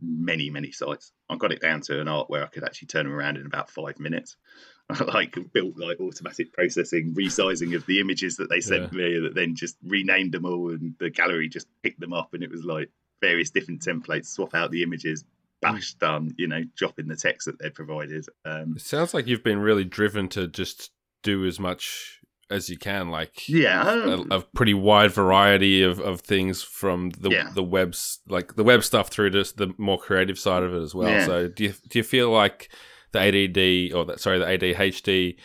[0.00, 1.12] many, many sites.
[1.28, 3.46] I got it down to an art where I could actually turn them around in
[3.46, 4.36] about five minutes.
[4.90, 8.98] I like built like automatic processing, resizing of the images that they sent Yeah.
[8.98, 12.42] me, that then just renamed them all, and the gallery just picked them up, and
[12.42, 15.24] it was like various different templates, swap out the images,
[15.62, 18.26] bash done, you know, drop in the text that they provided.
[18.44, 22.78] Um, It sounds like you've been really driven to just do as much as you
[22.78, 27.50] can, like yeah, a, a pretty wide variety of, of things from the Yeah.
[27.54, 30.94] the webs like the web stuff through to the more creative side of it as
[30.94, 31.10] well.
[31.10, 31.26] Yeah.
[31.26, 32.68] So do you do you feel like
[33.12, 35.36] the ADD or that sorry the ADHD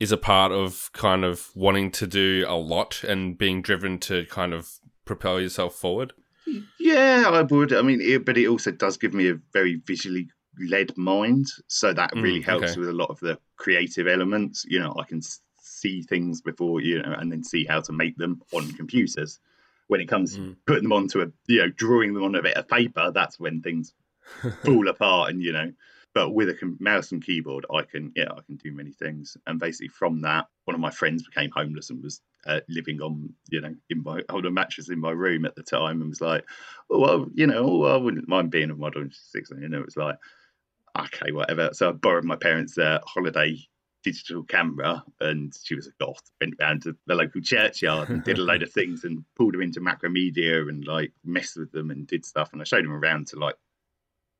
[0.00, 4.26] is a part of kind of wanting to do a lot and being driven to
[4.26, 4.68] kind of
[5.04, 6.12] propel yourself forward?
[6.80, 7.72] Yeah, I would.
[7.72, 10.28] I mean, it, but it also does give me a very visually
[10.68, 12.80] led mind, so that really Mm, helps okay.
[12.80, 14.64] with a lot of the creative elements.
[14.68, 15.20] You know, I can
[15.82, 19.40] see things before you know, and then see how to make them on computers.
[19.88, 20.56] When it comes Mm.
[20.66, 23.60] putting them onto a, you know, drawing them on a bit of paper, that's when
[23.60, 23.92] things
[24.64, 25.30] fall apart.
[25.30, 25.72] And you know,
[26.14, 29.36] but with a mouse and keyboard, I can, yeah, I can do many things.
[29.46, 33.34] And basically, from that, one of my friends became homeless and was uh, living on,
[33.50, 36.20] you know, in my on a mattress in my room at the time, and was
[36.20, 36.44] like,
[36.90, 39.02] oh, well, you know, oh, I wouldn't mind being a model.
[39.02, 40.16] And she's 16, you know, it was like,
[40.98, 41.70] okay, whatever.
[41.72, 43.58] So I borrowed my parents' uh, holiday
[44.02, 46.30] digital camera, and she was a goth.
[46.40, 49.62] Went down to the local churchyard and did a load of things, and pulled them
[49.62, 52.50] into Macromedia and like messed with them and did stuff.
[52.52, 53.56] And I showed them around to like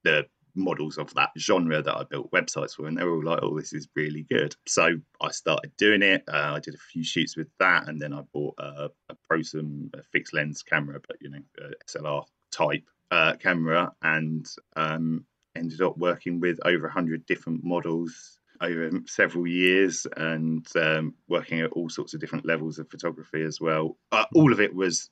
[0.05, 3.41] the models of that genre that I built websites for, and they were all like,
[3.43, 6.25] "Oh, this is really good." So I started doing it.
[6.29, 9.89] Uh, I did a few shoots with that, and then I bought a, a prosumer
[9.95, 11.41] a fixed lens camera, but you know,
[11.89, 14.47] SLR type uh, camera, and
[14.77, 21.61] um, ended up working with over hundred different models over several years, and um, working
[21.61, 23.99] at all sorts of different levels of photography as well.
[24.11, 25.11] Uh, all of it was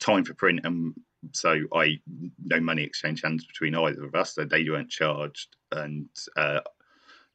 [0.00, 0.94] time for print and
[1.32, 1.98] so I
[2.44, 4.34] no money exchange hands between either of us.
[4.34, 6.60] So they weren't charged, and uh,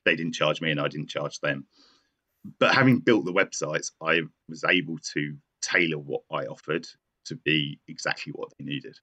[0.06, 1.65] they didn't charge me, and I didn't charge them.
[2.60, 6.88] But having built the websites, I was able to tailor what I offered
[7.26, 8.98] to be exactly what they needed.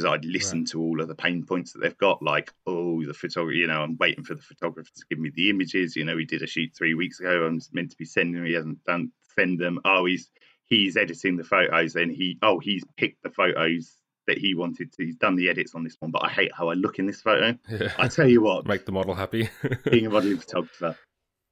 [0.00, 3.12] Because I'd listened to all of the pain points that they've got, like, oh, the
[3.12, 5.94] photographer, you know, I'm waiting for the photographer to give me the images.
[5.94, 7.46] You know, he did a shoot three weeks ago.
[7.46, 9.78] I'm meant to be sending him, he hasn't done send them.
[9.84, 10.30] Oh, he's
[10.64, 13.92] he's editing the photos, then he oh, he's picked the photos
[14.26, 15.04] that he wanted to.
[15.04, 17.20] He's done the edits on this one, but I hate how I look in this
[17.20, 17.58] photo.
[17.68, 17.92] Yeah.
[17.98, 19.50] I tell you what, Make the model happy.
[19.90, 20.96] being a modeling photographer,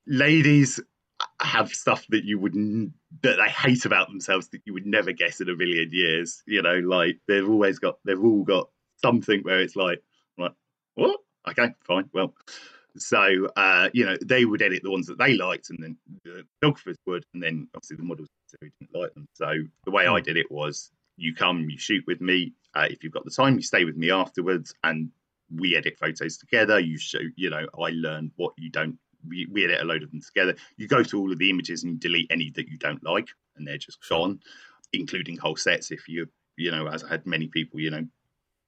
[0.07, 0.81] ladies
[1.49, 2.55] have stuff that you would
[3.23, 6.43] that they hate about themselves that you would never guess in a million years.
[6.47, 10.03] You know, like they've always got they've all got something where it's like,
[10.37, 10.53] like
[10.95, 11.21] what?
[11.49, 12.11] Okay, fine.
[12.13, 12.35] Well,
[12.97, 16.45] so uh, you know they would edit the ones that they liked, and then the
[16.61, 18.29] photographers would, and then obviously the models
[18.61, 19.27] who didn't like them.
[19.35, 19.53] So
[19.85, 20.25] the way I Hmm.
[20.25, 22.55] did it was, you come, you shoot with me.
[22.75, 25.11] Uh, if you've got the time, you stay with me afterwards, and
[25.55, 26.79] we edit photos together.
[26.79, 28.99] You show, you know, I learn what you don't.
[29.27, 30.55] We, we edit a load of them together.
[30.77, 33.29] You go through all of the images and you delete any that you don't like,
[33.57, 34.41] and they're just gone,
[34.93, 35.91] including whole sets.
[35.91, 38.07] If you, you know, as I had many people, you know,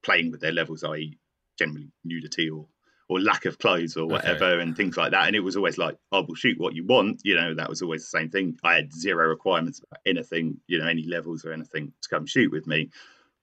[0.02, 1.18] playing with their levels, i.e.,
[1.58, 2.66] generally nudity or
[3.08, 4.12] or lack of clothes or Okay.
[4.12, 5.26] whatever, and things like that.
[5.26, 7.22] And it was always like, oh, I will shoot what you want.
[7.24, 8.56] You know, that was always the same thing.
[8.62, 12.52] I had zero requirements about anything, you know, any levels or anything to come shoot
[12.52, 12.90] with me.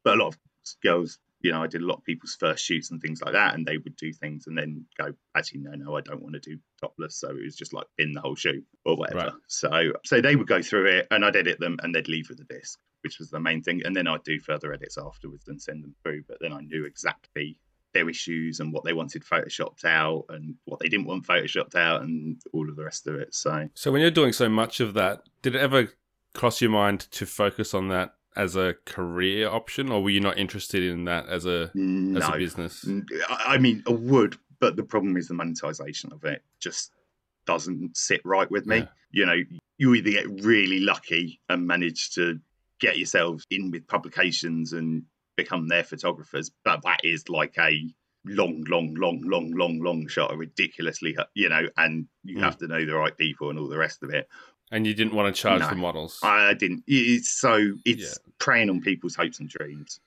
[0.05, 0.37] But a lot of
[0.81, 3.55] girls, you know, I did a lot of people's first shoots and things like that,
[3.55, 6.41] and they would do things and then go, actually, no, no, I don't want to
[6.41, 7.15] do topless.
[7.15, 9.19] So it was just like bin the whole shoot or whatever.
[9.19, 9.33] Right.
[9.47, 12.39] So so they would go through it and I'd edit them and they'd leave with
[12.39, 13.81] the disc, which was the main thing.
[13.85, 16.23] And then I'd do further edits afterwards and send them through.
[16.27, 17.57] But then I knew exactly
[17.93, 22.01] their issues and what they wanted photoshopped out and what they didn't want photoshopped out
[22.01, 23.33] and all of the rest of it.
[23.33, 25.87] So So when you're doing so much of that, did it ever
[26.33, 30.37] cross your mind to focus on that as a career option, or were you not
[30.37, 32.85] interested in that as a no, as a business?
[33.27, 36.91] I mean, I would, but the problem is the monetization of it just
[37.45, 38.77] doesn't sit right with me.
[38.77, 38.85] Yeah.
[39.11, 39.37] You know,
[39.77, 42.39] you either get really lucky and manage to
[42.79, 45.03] get yourselves in with publications and
[45.35, 47.89] become their photographers, but that is like a
[48.25, 52.41] long, long, long, long, long, long shot, a ridiculously, you know, and you Mm.
[52.41, 54.27] have to know the right people and all the rest of it.
[54.71, 55.69] And you didn't want to charge No.
[55.69, 56.19] the models.
[56.23, 56.83] I didn't.
[56.87, 59.99] It's so it's preying on people's hopes and dreams.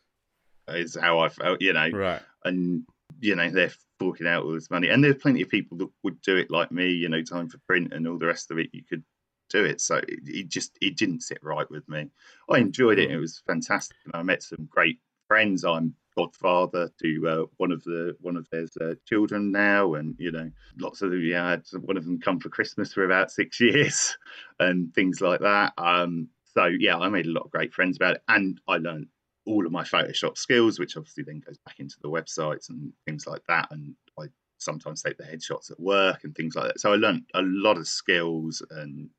[0.69, 2.23] Is how I felt, you know right.
[2.45, 2.85] and
[3.21, 6.21] you know they're forking out all this money and there's plenty of people that would
[6.23, 8.71] do it like me you know time for print and all the rest of it
[8.73, 9.03] you could
[9.51, 12.09] do it so it, it just it didn't sit right with me
[12.49, 13.17] i enjoyed it hmm.
[13.17, 17.83] it was fantastic and i met some great friends i'm godfather to uh, one of
[17.85, 21.51] the one of their uh, children now and you know lots of them yeah I
[21.51, 24.17] had one of them come for christmas for about six years
[24.59, 28.17] and things like that um so yeah i made a lot of great friends about
[28.17, 29.07] it and i learned
[29.47, 33.27] all of my Photoshop skills, which obviously then goes back into the websites and things
[33.27, 33.69] like that.
[33.71, 34.27] And I
[34.59, 36.81] sometimes take the headshots at work and things like that.
[36.81, 39.11] So I learned a lot of skills and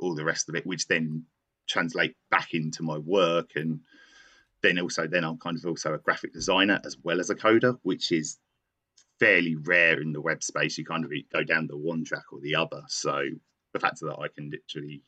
[0.00, 1.24] all the rest of it, which then
[1.68, 3.50] translate back into my work.
[3.54, 3.80] And
[4.62, 7.78] then also, then I'm kind of also a graphic designer as well as a coder,
[7.82, 8.38] which is
[9.18, 10.78] fairly rare in the web space.
[10.78, 12.82] You kind of go down the one track or the other.
[12.88, 13.22] So
[13.72, 15.02] the fact that I can literally,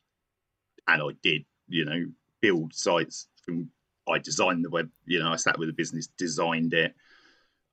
[0.89, 2.07] and I did, you know,
[2.41, 3.71] build sites from
[4.09, 6.95] I designed the web, you know, I sat with the business, designed it,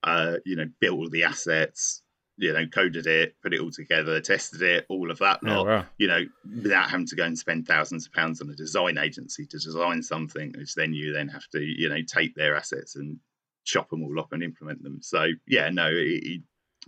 [0.03, 2.03] uh, you know, built all the assets,
[2.37, 5.39] you know, coded it, put it all together, tested it, all of that.
[5.45, 5.85] Oh, wow.
[5.97, 6.23] You know,
[6.61, 10.03] without having to go and spend thousands of pounds on a design agency to design
[10.03, 13.17] something, which then you then have to, you know, take their assets and
[13.65, 14.99] chop them all up and implement them.
[15.01, 16.41] So yeah, no, it,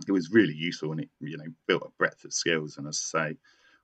[0.06, 2.76] it was really useful and it, you know, built a breadth of skills.
[2.78, 3.36] And as I say,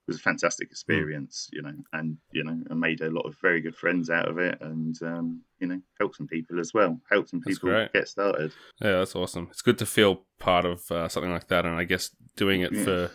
[0.06, 3.60] was a fantastic experience, you know, and you know, I made a lot of very
[3.60, 7.30] good friends out of it, and um, you know, helped some people as well, helped
[7.30, 8.52] some people get started.
[8.80, 9.48] Yeah, that's awesome.
[9.50, 12.72] It's good to feel part of uh, something like that, and I guess doing it
[12.72, 12.84] Yeah.
[12.84, 13.10] for,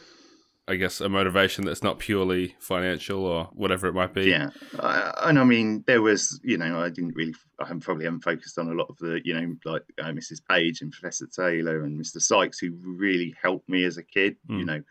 [0.67, 4.25] I guess, a motivation that's not purely financial or whatever it might be.
[4.29, 8.21] Yeah, uh, and I mean, there was, you know, I didn't really, I probably haven't
[8.23, 10.41] focused on a lot of the, you know, like uh, Mrs.
[10.49, 12.21] Page and Professor Taylor and Mr.
[12.21, 14.35] Sykes, who really helped me as a kid.
[14.49, 14.65] You Mm.
[14.65, 14.81] know,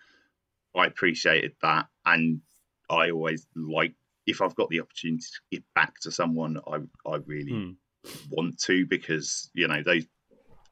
[0.74, 2.40] I appreciated that, and
[2.88, 3.94] I always like
[4.26, 6.78] if I've got the opportunity to give back to someone, I
[7.09, 7.76] I really Mm.
[8.30, 10.06] want to because you know those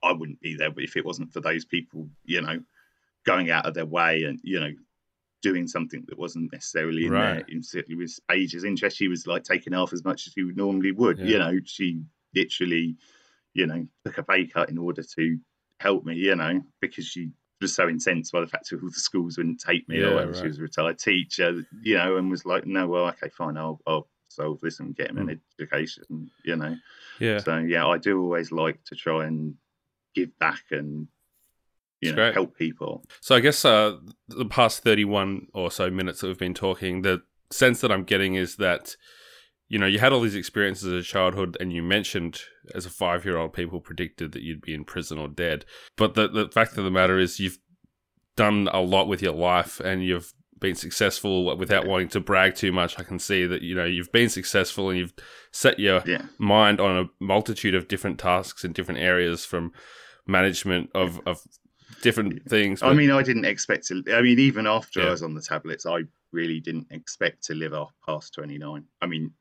[0.02, 2.60] I wouldn't be there if it wasn't for those people, you know,
[3.26, 4.72] going out of their way and you know
[5.42, 7.36] doing something that wasn't necessarily in Right.
[7.36, 7.44] there.
[7.48, 10.92] In particularly with Page's interest, she was like taking off as much as she normally
[10.92, 11.18] would.
[11.18, 11.26] Yeah.
[11.26, 12.02] You know, she
[12.34, 12.96] literally,
[13.54, 15.38] you know, took a pay cut in order to
[15.80, 16.16] help me.
[16.16, 19.60] You know, because she was so incensed by the fact that all the schools wouldn't
[19.60, 20.36] take me Yeah, or right.
[20.36, 23.80] She was a retired teacher, you know, and was like, no, well, okay, fine, I'll,
[23.86, 25.28] I'll solve this and get him Hmm.
[25.28, 26.30] an education.
[26.44, 26.76] You know.
[27.18, 27.38] Yeah.
[27.40, 29.54] So yeah, I do always like to try and
[30.14, 31.08] give back and
[32.00, 33.04] you know help people.
[33.20, 33.96] So I guess uh,
[34.28, 38.34] the past thirty-one or so minutes that we've been talking, the sense that I'm getting
[38.34, 38.96] is that
[39.68, 42.40] you know you had all these experiences as a childhood, and you mentioned
[42.74, 45.64] as a five-year-old, people predicted that you'd be in prison or dead.
[45.96, 47.58] But the the fact of the matter is, you've
[48.36, 52.72] done a lot with your life, and you've been successful without wanting to brag too
[52.72, 52.98] much.
[52.98, 55.14] I can see that you know you've been successful, and you've
[55.52, 59.72] set your Yeah, mind on a multitude of different tasks in different areas from
[60.26, 61.40] management of, of
[62.02, 62.82] different things.
[62.82, 64.02] I mean, I didn't expect to.
[64.12, 65.06] I mean, even after Yeah.
[65.06, 66.00] I was on the tablets, I
[66.32, 68.84] really didn't expect to live off past twenty nine.
[69.00, 69.32] I mean,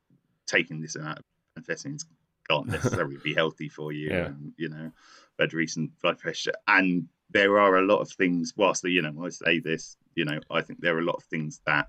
[0.48, 1.24] taking this amount of
[1.62, 2.04] amphetamines
[2.48, 4.08] can't necessarily be healthy for you.
[4.10, 4.26] Yeah.
[4.26, 4.90] And, you know,
[5.38, 8.54] had recent blood pressure, and there are a lot of things.
[8.56, 11.24] Whilst you know, I say this, you know, I think there are a lot of
[11.24, 11.88] things that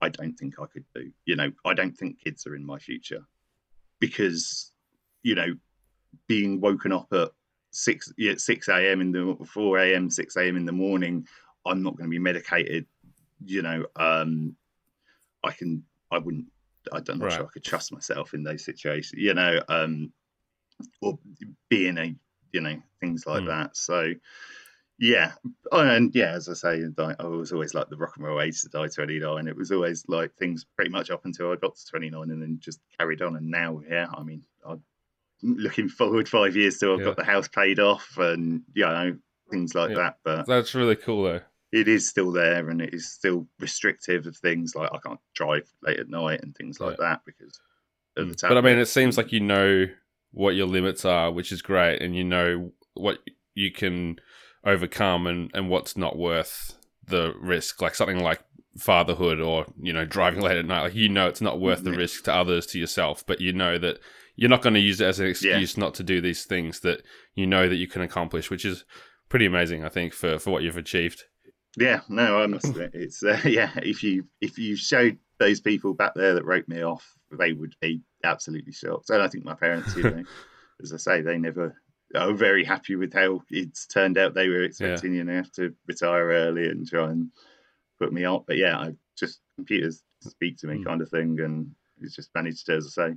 [0.00, 1.10] I don't think I could do.
[1.26, 3.22] You know, I don't think kids are in my future
[3.98, 4.72] because,
[5.22, 5.54] you know,
[6.26, 7.30] being woken up at
[7.70, 9.00] six yeah, six a.m.
[9.00, 10.10] in the four a.m.
[10.10, 10.56] six a.m.
[10.56, 11.26] in the morning,
[11.66, 12.86] I'm not going to be medicated.
[13.44, 14.56] You know, um,
[15.44, 15.84] I can.
[16.10, 16.46] I wouldn't.
[16.92, 17.32] I don't know Right.
[17.32, 19.20] sure I could trust myself in those situations.
[19.20, 20.12] You know, um,
[21.02, 21.18] or
[21.68, 22.14] being a
[22.52, 23.46] you know things like Mm.
[23.48, 23.76] that.
[23.76, 24.14] So.
[25.02, 25.32] Yeah,
[25.72, 28.38] oh, and yeah, as I say, I I was always like the rock and roll
[28.38, 29.48] age to die 29.
[29.48, 32.58] It was always like things pretty much up until I got to 29 and then
[32.60, 33.34] just carried on.
[33.36, 34.82] And now, yeah, I mean, I'm
[35.42, 37.06] looking forward five years till I've Yeah.
[37.06, 39.16] got the house paid off and, you know,
[39.50, 39.96] things like Yeah.
[39.96, 40.18] that.
[40.22, 41.40] But That's really cool, though.
[41.72, 45.68] It is still there and it is still restrictive of things like I can't drive
[45.82, 47.60] late at night and things like that because
[48.16, 48.48] of the Mm.
[48.48, 49.86] But I mean, it seems like you know
[50.32, 53.18] what your limits are, which is great, and you know what
[53.54, 54.16] you can
[54.64, 57.80] overcome and, and what's not worth the risk.
[57.80, 58.42] Like something like
[58.78, 60.82] fatherhood or, you know, driving late at night.
[60.82, 61.96] Like, you know, it's not worth the Yeah.
[61.96, 63.98] risk to others, to yourself, but you know that
[64.36, 65.30] you're not going to use it as an Yeah.
[65.30, 67.02] excuse not to do these things that
[67.34, 68.84] you know that you can accomplish, which is
[69.28, 71.24] pretty amazing, I think, for, for what you've achieved.
[71.76, 73.70] Yeah, no, I must admit, it's uh, yeah.
[73.76, 77.74] If you if you showed those people back there that wrote me off, they would
[77.80, 79.10] be absolutely shocked.
[79.10, 80.24] And I think my parents, you know,
[80.82, 81.74] as I say, they never
[82.14, 84.34] are very happy with how it's turned out.
[84.34, 87.30] They were expecting, you know, to retire early and try and
[87.98, 88.44] put me up.
[88.46, 90.84] But yeah, I just computers speak to me Mm.
[90.84, 93.16] kind of thing, and it's just managed to, as I say,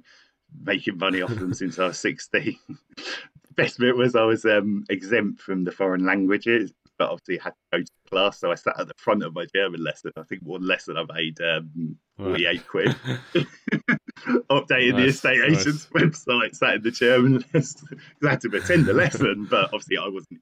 [0.63, 2.57] making money off them since I was sixteen.
[3.55, 7.77] Best bit was I was um, exempt from the foreign languages, but obviously had to
[7.77, 10.11] go to class, so I sat at the front of my German lesson.
[10.17, 12.27] I think one lesson I made um, Right.
[12.27, 12.95] forty-eight quid.
[14.49, 15.61] Updating the estate nice.
[15.61, 17.99] agent's website, sat in the German lesson.
[18.25, 20.41] I had to attend the lesson, but obviously I wasn't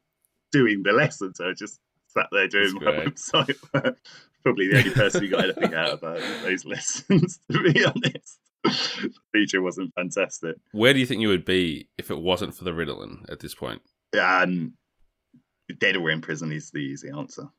[0.51, 3.55] doing the lesson, so I just sat there doing That's my great.
[3.63, 3.95] website.
[4.43, 8.39] Probably the only person who got anything out of uh, those lessons, to be honest.
[9.31, 10.55] Feature wasn't fantastic.
[10.71, 13.55] Where do you think you would be if it wasn't for the Ritalin at this
[13.55, 13.81] point?
[14.19, 14.73] Um,
[15.79, 17.49] dead or in prison is the easy answer.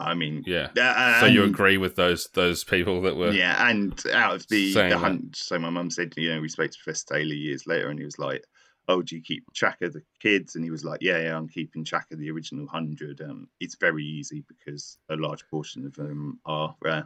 [0.00, 0.70] I mean, Yeah.
[0.78, 4.82] uh, So you agree with those those people that were Yeah, and out of the,
[4.88, 7.88] the hunt, so my mum said, you know, we spoke to Professor Taylor years later,
[7.88, 8.44] and he was like,
[8.88, 11.48] "Oh, do you keep track of the kids?" And he was like, "Yeah, yeah, I'm
[11.48, 13.20] keeping track of the original hundred.
[13.22, 17.02] Um, it's very easy because a large portion of them are uh,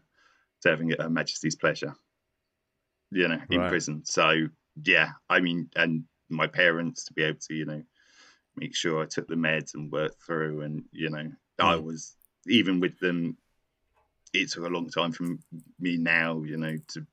[0.63, 1.95] serving at Her Majesty's pleasure,
[3.11, 3.65] you know, in Right.
[3.65, 4.03] prison.
[4.05, 4.49] So
[4.85, 7.83] yeah, I mean, and my parents to be able to, you know,
[8.57, 11.31] make sure I took the meds and worked through, and you know,
[11.61, 11.85] I Mm.
[11.85, 12.17] was
[12.49, 13.37] even with them
[14.33, 15.25] it took a long time for
[15.79, 17.07] me now, you know, to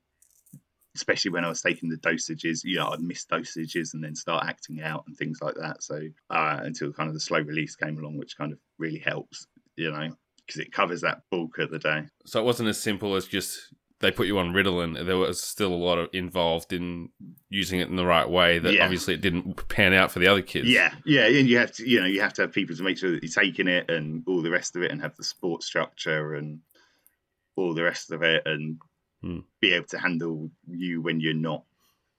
[0.94, 4.46] especially when I was taking the dosages, you know, I'd miss dosages and then start
[4.46, 5.82] acting out and things like that.
[5.82, 9.46] So uh, until kind of the slow release came along, which kind of really helps,
[9.76, 10.16] you know,
[10.46, 12.04] because it covers that bulk of the day.
[12.24, 15.06] So it wasn't as simple as just they put you on Ritalin.
[15.06, 17.08] There was still a lot of involved in
[17.48, 18.58] using it in the right way.
[18.58, 18.84] That Yeah.
[18.84, 20.68] obviously it didn't pan out for the other kids.
[20.68, 22.98] Yeah, yeah, and you have to, you know, you have to have people to make
[22.98, 25.62] sure that you're taking it and all the rest of it, and have the support
[25.62, 26.60] structure and
[27.56, 28.78] all the rest of it, and
[29.22, 29.40] Hmm.
[29.60, 31.64] be able to handle you when you're not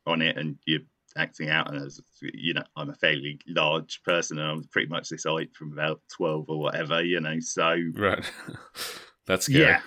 [0.08, 0.82] on it and you're
[1.16, 1.72] acting out.
[1.72, 5.54] And as you know, I'm a fairly large person, and I'm pretty much this height
[5.56, 7.40] from about twelve or whatever, you know.
[7.40, 8.26] So Right.
[9.28, 9.62] That's scary.
[9.66, 9.82] yeah,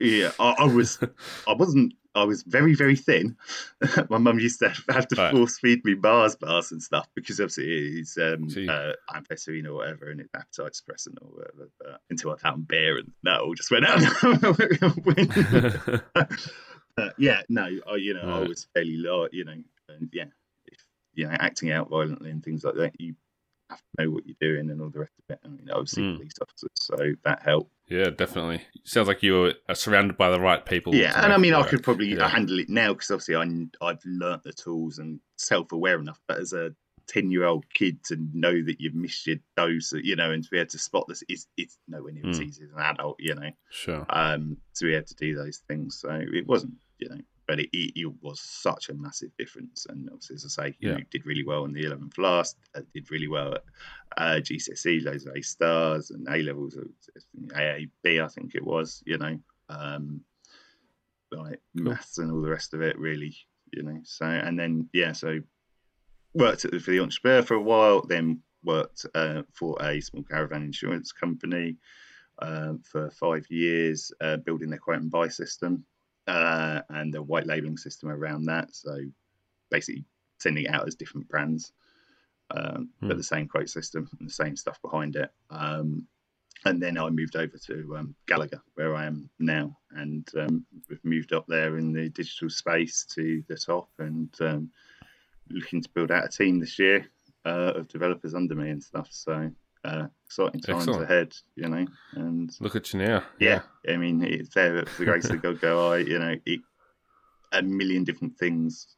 [0.00, 0.98] yeah, I, I was,
[1.48, 1.94] I wasn't.
[2.16, 3.36] I was very, very thin.
[4.08, 5.32] My mum used to have to Right.
[5.32, 8.68] force feed me bars, bars and stuff because obviously it's um, See.
[8.68, 11.70] uh, amphetamine or whatever, and it's appetite suppressant or whatever.
[11.80, 14.00] But until I found beer, and that all just went out.
[16.96, 19.56] but yeah, no, I, you know, I was fairly low, you know,
[19.88, 20.26] and yeah,
[20.66, 20.78] if,
[21.14, 23.14] you know, acting out violently and things like that, you
[23.70, 25.40] have to know what you're doing and all the rest of it.
[25.44, 26.16] I mean, obviously Mm.
[26.16, 27.70] police officers, so that helped.
[27.88, 28.62] yeah, definitely.
[28.84, 30.94] Sounds like you were uh, surrounded by the right people.
[30.94, 32.28] Yeah, and I mean, I could probably Yeah.
[32.28, 36.20] handle it now because obviously I, I've learnt the tools and self-aware enough.
[36.26, 36.74] But as a
[37.06, 40.70] ten-year-old kid to know that you've missed your dose, you know, and to be able
[40.70, 42.46] to spot this, is it's nowhere near as Mm.
[42.46, 44.06] easy as an adult, you know, Sure.
[44.08, 45.98] um, to be able to do those things.
[46.00, 49.86] So it wasn't, you know, but it, it, it was such a massive difference.
[49.88, 50.94] And obviously, as I say, you Yeah.
[50.96, 53.62] know, did really well in the 11 plus, uh, did really well at
[54.16, 56.76] uh, GCSE, of A stars and A levels,
[57.48, 59.38] AAB, I think it was, you know,
[59.68, 60.20] um,
[61.30, 61.92] like Cool.
[61.92, 63.36] maths and all the rest of it, really,
[63.72, 64.00] you know.
[64.04, 65.40] So, and then, yeah, so
[66.34, 70.22] worked at, the- for the entrepreneur for a while, then worked uh, for a small
[70.22, 71.76] caravan insurance company
[72.40, 75.84] um, for five years, uh, building their quote and buy system
[76.26, 78.74] uh, and the white labeling system around that.
[78.74, 78.98] So
[79.70, 80.04] basically
[80.38, 81.72] sending it out as different brands,
[82.50, 83.08] um, Hmm.
[83.08, 85.30] but the same quote system and the same stuff behind it.
[85.50, 86.06] Um,
[86.66, 91.04] and then I moved over to um, Gallagher, where I am now, and um, we've
[91.04, 94.70] moved up there in the digital space to the top, and um,
[95.50, 97.06] looking to build out a team this year
[97.44, 99.08] uh, of developers under me and stuff.
[99.10, 99.50] So
[99.84, 101.10] uh, exciting times Excellent.
[101.10, 101.86] ahead, you know.
[102.14, 103.24] And Look at you now.
[103.38, 106.60] yeah, I mean, it's there for the grace of God go I, you know, it,
[107.52, 108.96] a million different things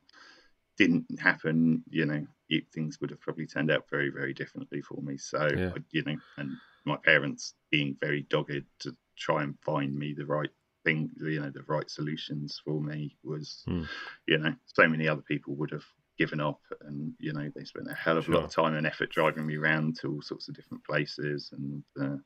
[0.78, 5.00] didn't happen, you know, it, things would have probably turned out very, very differently for
[5.02, 5.16] me.
[5.16, 5.72] So, Yeah.
[5.76, 10.26] I- you know, and my parents being very dogged to try and find me the
[10.26, 10.50] right
[10.84, 13.84] thing, you know, the right solutions for me was, Hmm.
[14.28, 15.84] you know, so many other people would have
[16.18, 18.86] given up and, you know, they spent a hell of a lot of time and
[18.86, 22.16] effort driving me around to all sorts of different places and uh,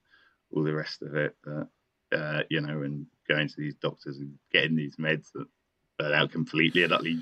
[0.52, 1.36] all the rest of it.
[1.44, 1.68] But,
[2.16, 5.46] uh, you know, and going to these doctors and getting these meds that
[5.98, 7.18] burn out completely and utterly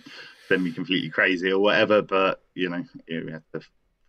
[0.48, 2.02] send me completely crazy or whatever.
[2.02, 3.60] But you know, we have to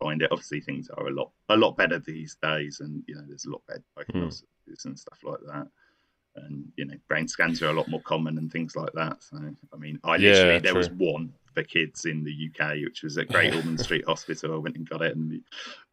[0.02, 0.32] find it.
[0.32, 3.52] Obviously, things are a lot a lot better these days, and you know, there's a
[3.52, 4.44] lot better diagnosis
[4.86, 5.68] and stuff like that.
[6.36, 9.22] And you know, brain scans are a lot more common and things like that.
[9.24, 9.38] So,
[9.74, 10.80] I mean, I Yeah, literally there true.
[10.80, 14.54] was one for kids in the UK, which was at Great Ormond Street Hospital.
[14.54, 15.42] I went and got it, and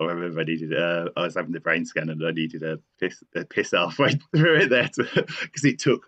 [0.01, 0.77] I remember I needed.
[0.77, 4.13] Uh, I was having the brain scan, and I needed a piss, a piss halfway
[4.37, 6.07] through it there because it took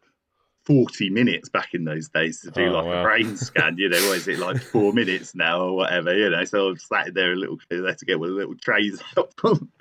[0.67, 3.01] 40 minutes back in those days to do Oh, like wow.
[3.01, 3.77] a brain scan.
[3.79, 6.15] You know, what is it like four minutes now or whatever?
[6.15, 8.55] You know, so I was sat there a little there to get with a little
[8.57, 9.33] trays up.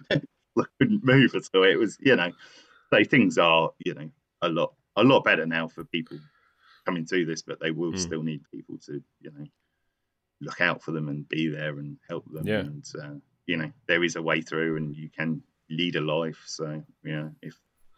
[0.09, 1.63] I couldn't move at all.
[1.63, 2.31] It was, you know,
[2.89, 4.09] so things are, you know,
[4.41, 6.17] a lot a lot better now for people
[6.87, 7.99] coming through this, but they will Mm.
[7.99, 9.45] still need people to, you know,
[10.39, 12.47] look out for them and be there and help them.
[12.47, 12.59] Yeah.
[12.61, 13.15] And uh,
[13.45, 16.41] you know, there is a way through, and you can lead a life.
[16.45, 17.55] So you know, if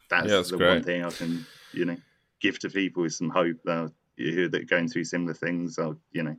[0.09, 1.97] that's, Yeah, that's the one thing I can, you know,
[2.39, 5.77] give to people is some hope that that are going through similar things.
[5.79, 6.35] I'll, you know,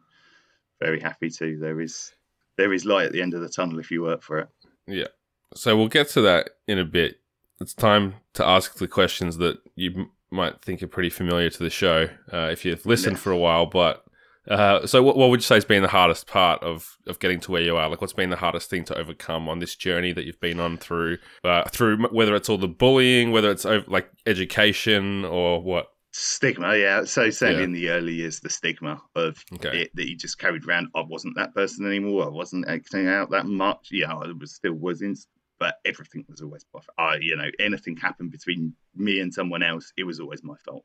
[0.80, 1.58] very happy to.
[1.58, 2.12] There is
[2.56, 4.48] there is light at the end of the tunnel if you work for it.
[4.86, 5.08] Yeah.
[5.54, 7.20] So we'll get to that in a bit.
[7.60, 11.70] It's time to ask the questions that you might think are pretty familiar to the
[11.70, 13.22] show uh, if you've listened Yeah.
[13.22, 14.04] for a while, but
[14.48, 17.38] Uh, so, what, what would you say has been the hardest part of, of getting
[17.40, 17.88] to where you are?
[17.90, 20.78] Like, what's been the hardest thing to overcome on this journey that you've been on
[20.78, 25.90] through, uh, through whether it's all the bullying, whether it's over, like education or what?
[26.12, 27.04] Stigma, yeah.
[27.04, 27.64] So certainly Yeah.
[27.64, 29.82] in the early years, the stigma of Okay.
[29.82, 30.88] it that you just carried around.
[30.96, 32.24] I wasn't that person anymore.
[32.24, 33.88] I wasn't acting out that much.
[33.92, 35.14] Yeah, I was still was in,
[35.60, 36.96] but everything was always my fault.
[36.98, 40.84] I, you know, anything happened between me and someone else, it was always my fault.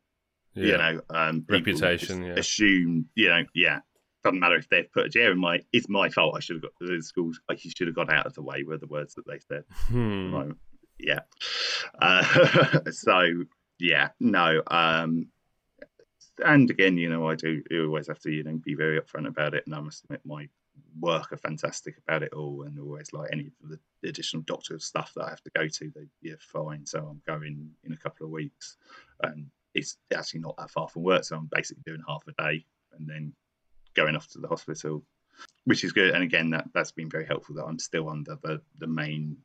[0.53, 0.65] Yeah.
[0.65, 2.33] You know, um, Reputation, yeah.
[2.33, 3.79] Assume, you know, yeah.
[4.23, 5.61] Doesn't matter if they've put a chair in my.
[5.71, 6.35] It's my fault.
[6.35, 7.39] I should have got to the schools.
[7.47, 8.63] Like you should have got out of the way.
[8.63, 9.63] Were the words that they said.
[9.87, 10.51] Hmm.
[10.99, 11.19] Yeah.
[12.01, 13.21] Uh, so
[13.79, 14.63] yeah, no.
[14.65, 15.27] Um,
[16.43, 19.53] and again, you know, I do always have to, you know, be very upfront about
[19.53, 19.63] it.
[19.67, 20.49] And I must admit, my
[20.99, 23.69] work are fantastic about it all, and always like any of
[24.01, 26.85] the additional doctor stuff that I have to go to, they yeah, fine.
[26.85, 28.77] So I'm going in a couple of weeks,
[29.21, 32.65] and it's actually not that far from work, so I'm basically doing half a day
[32.97, 33.33] and then
[33.95, 35.03] going off to the hospital,
[35.65, 36.13] which is good.
[36.13, 39.37] And again, that that's been very helpful that I'm still under the the main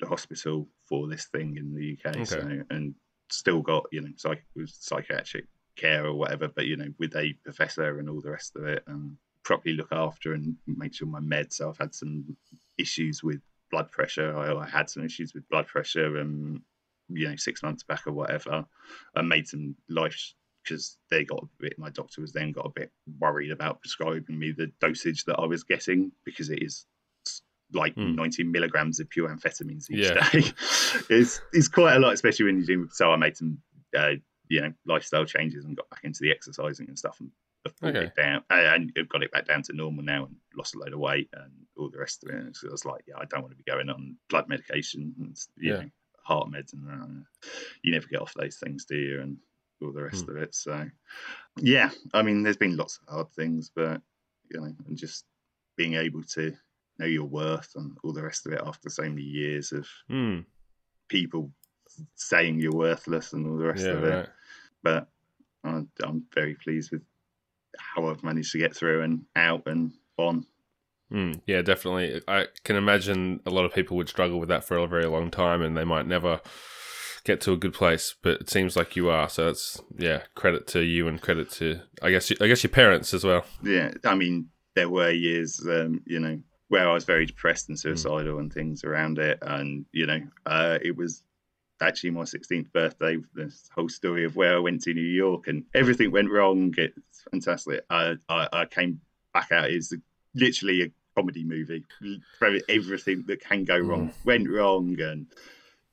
[0.00, 2.94] the hospital for this thing in the UK, so and
[3.30, 5.46] still got you know psych- psychiatric
[5.76, 8.82] care or whatever, but you know with a professor and all the rest of it,
[8.86, 11.54] and properly look after and make sure my meds.
[11.54, 12.36] So I've had some
[12.78, 13.40] issues with
[13.70, 14.36] blood pressure.
[14.36, 16.62] I, I had some issues with blood pressure, um,
[17.08, 18.64] you know, six months back or whatever.
[19.16, 21.78] I made some life because they got a bit.
[21.78, 25.46] My doctor was then got a bit worried about prescribing me the dosage that I
[25.46, 26.86] was getting because it is
[27.74, 28.14] like Hmm.
[28.14, 30.28] 90 milligrams of pure amphetamines each Yeah.
[30.30, 30.44] day.
[31.10, 32.88] it's it's quite a lot, especially when you do.
[32.92, 33.58] So I made some,
[33.96, 34.12] uh,
[34.48, 37.30] you know, lifestyle changes and got back into the exercising and stuff and
[37.64, 38.06] have brought Okay.
[38.06, 40.92] it down and I've got it back down to normal now and lost a load
[40.92, 42.40] of weight and all the rest of it.
[42.40, 45.14] And so I was like, yeah, I don't want to be going on blood medication
[45.18, 45.78] and you Yeah.
[45.80, 45.90] know,
[46.24, 47.48] heart meds and uh,
[47.82, 49.20] you never get off those things, do you?
[49.20, 49.36] And
[49.82, 50.36] all the rest Hmm.
[50.36, 50.54] of it.
[50.54, 50.88] So
[51.60, 54.00] yeah, I mean, there's been lots of hard things, but
[54.50, 55.24] you know, and just
[55.76, 56.52] being able to
[56.98, 60.40] know your worth and all the rest of it after so many years of Hmm.
[61.08, 61.50] people
[62.14, 64.16] saying you're worthless and all the rest Yeah, of it.
[64.16, 64.28] right.
[64.82, 65.08] But
[65.64, 67.02] I, I'm very pleased with
[67.94, 70.46] how I've managed to get through and out and on.
[71.12, 72.22] Mm, yeah, definitely.
[72.26, 75.30] I can imagine a lot of people would struggle with that for a very long
[75.30, 76.40] time, and they might never
[77.24, 78.14] get to a good place.
[78.22, 79.28] But it seems like you are.
[79.28, 83.12] So it's yeah, credit to you and credit to I guess I guess your parents
[83.12, 83.44] as well.
[83.62, 87.72] Yeah, I mean, there were years, um, you know, where I was very depressed Hmm.
[87.72, 91.22] and suicidal and things around it, and you know, uh, it was
[91.82, 93.18] actually my 16th birthday.
[93.34, 96.74] This whole story of where I went to New York and everything went wrong.
[96.78, 97.84] It's fantastic.
[97.90, 99.00] I I, I came
[99.34, 99.94] back out is
[100.34, 101.84] literally a comedy movie.
[102.68, 105.26] Everything that can go wrong went wrong, and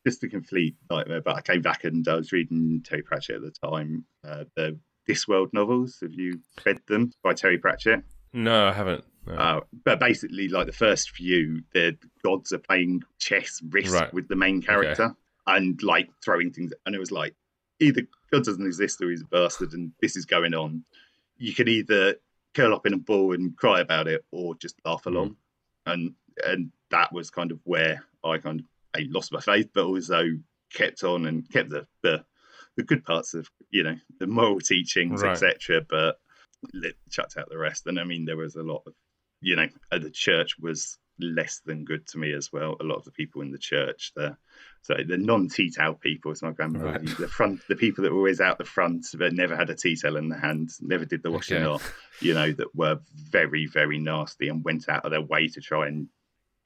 [0.05, 1.21] just a complete nightmare.
[1.21, 4.77] But I came back and I was reading Terry Pratchett at the time, uh, the
[5.07, 5.97] Discworld novels.
[6.01, 8.03] Have you read them by Terry Pratchett?
[8.33, 9.03] No, I haven't.
[9.27, 9.33] No.
[9.33, 14.13] Uh, but basically, like the first few, the gods are playing chess risk Right.
[14.13, 15.13] with the main character
[15.57, 16.71] and like throwing things.
[16.85, 17.35] And it was like
[17.79, 20.83] either God doesn't exist or he's a bastard, and this is going on.
[21.37, 22.15] You can either
[22.53, 25.35] curl up in a ball and cry about it, or just laugh along.
[25.85, 26.13] And
[26.45, 30.23] and that was kind of where I kind of I lost my faith, but also
[30.73, 32.23] kept on and kept the the,
[32.75, 35.31] the good parts of you know the moral teachings, Right.
[35.31, 35.81] etc.
[35.89, 36.19] But
[36.73, 37.87] lit, chucked out the rest.
[37.87, 38.93] And I mean, there was a lot of
[39.41, 42.75] you know, uh, the church was less than good to me as well.
[42.79, 44.37] A lot of the people in the church, the
[44.81, 47.17] so the non-tea towel people, as my grandmother, Right.
[47.17, 49.95] the front, the people that were always out the front but never had a tea
[49.95, 51.75] towel in their hand, never did the washing Okay.
[51.75, 51.81] up,
[52.21, 55.87] you know, that were very, very nasty and went out of their way to try
[55.87, 56.07] and,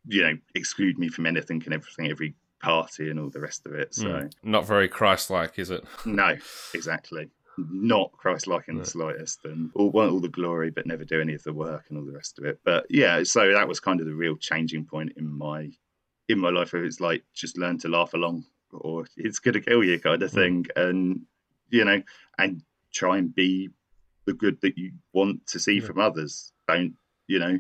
[0.08, 3.74] you know, exclude me from anything and everything, every party and all the rest of
[3.74, 3.94] it.
[3.96, 4.32] So Mm.
[4.44, 5.84] Not very Christ-like, is it?
[6.06, 6.38] no,
[6.74, 7.30] exactly.
[7.58, 11.34] Not Christ-like in the slightest, and all, want all the glory, but never do any
[11.34, 12.60] of the work and all the rest of it.
[12.64, 15.72] But yeah, so that was kind of the real changing point in my
[16.30, 19.84] in my life, where it's like just learn to laugh along, or it's gonna kill
[19.84, 20.34] you, kind of Mm.
[20.34, 21.22] thing, and
[21.70, 22.02] you know,
[22.38, 23.70] and try and be
[24.26, 25.86] the good that you want to see Yeah.
[25.86, 26.54] from others.
[26.68, 26.96] Don't
[27.28, 27.60] you know?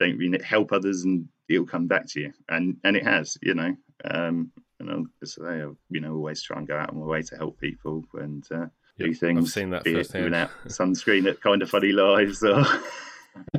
[0.00, 3.36] Don't mean it help others, and it'll come back to you, and and it has,
[3.42, 3.76] you know.
[4.04, 7.06] Um, and I'll just say, I, you know, always try and go out of my
[7.06, 8.66] way to help people and uh,
[8.98, 9.44] do Yep, things.
[9.44, 10.34] I've seen that firsthand.
[10.68, 12.64] sunscreen at Kinda Funny Lives or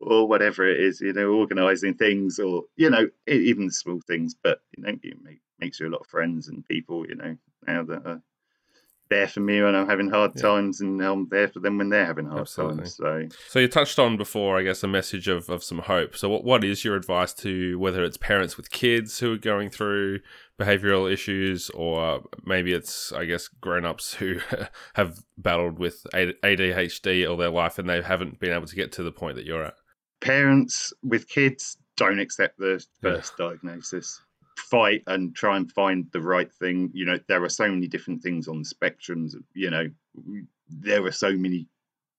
[0.00, 4.34] or whatever it is, you know, organising things or you know even small things.
[4.34, 7.36] But you know, it make, makes you a lot of friends and people, you know,
[7.66, 8.22] now that are
[9.08, 10.42] there for me when I'm having hard Yeah.
[10.42, 12.76] times, and I'm there for them when they're having hard Absolutely.
[12.78, 12.96] times.
[12.96, 16.16] So So you touched on before, I guess, a message of, of some hope.
[16.16, 19.70] So what what is your advice to whether it's parents with kids who are going
[19.70, 20.20] through
[20.60, 24.40] behavioral issues, or maybe it's I guess grown ups who
[24.94, 29.02] have battled with ADHD all their life and they haven't been able to get to
[29.02, 29.74] the point that you're at.
[30.20, 33.12] parents with kids don't accept the Yeah.
[33.14, 34.20] first diagnosis.
[34.58, 36.90] Fight and try and find the right thing.
[36.92, 39.34] You know, there are so many different things on the spectrums.
[39.54, 39.88] You know,
[40.68, 41.68] there are so many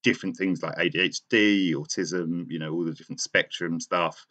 [0.03, 4.25] different things like ADHD, autism, you know, all the different spectrum stuff.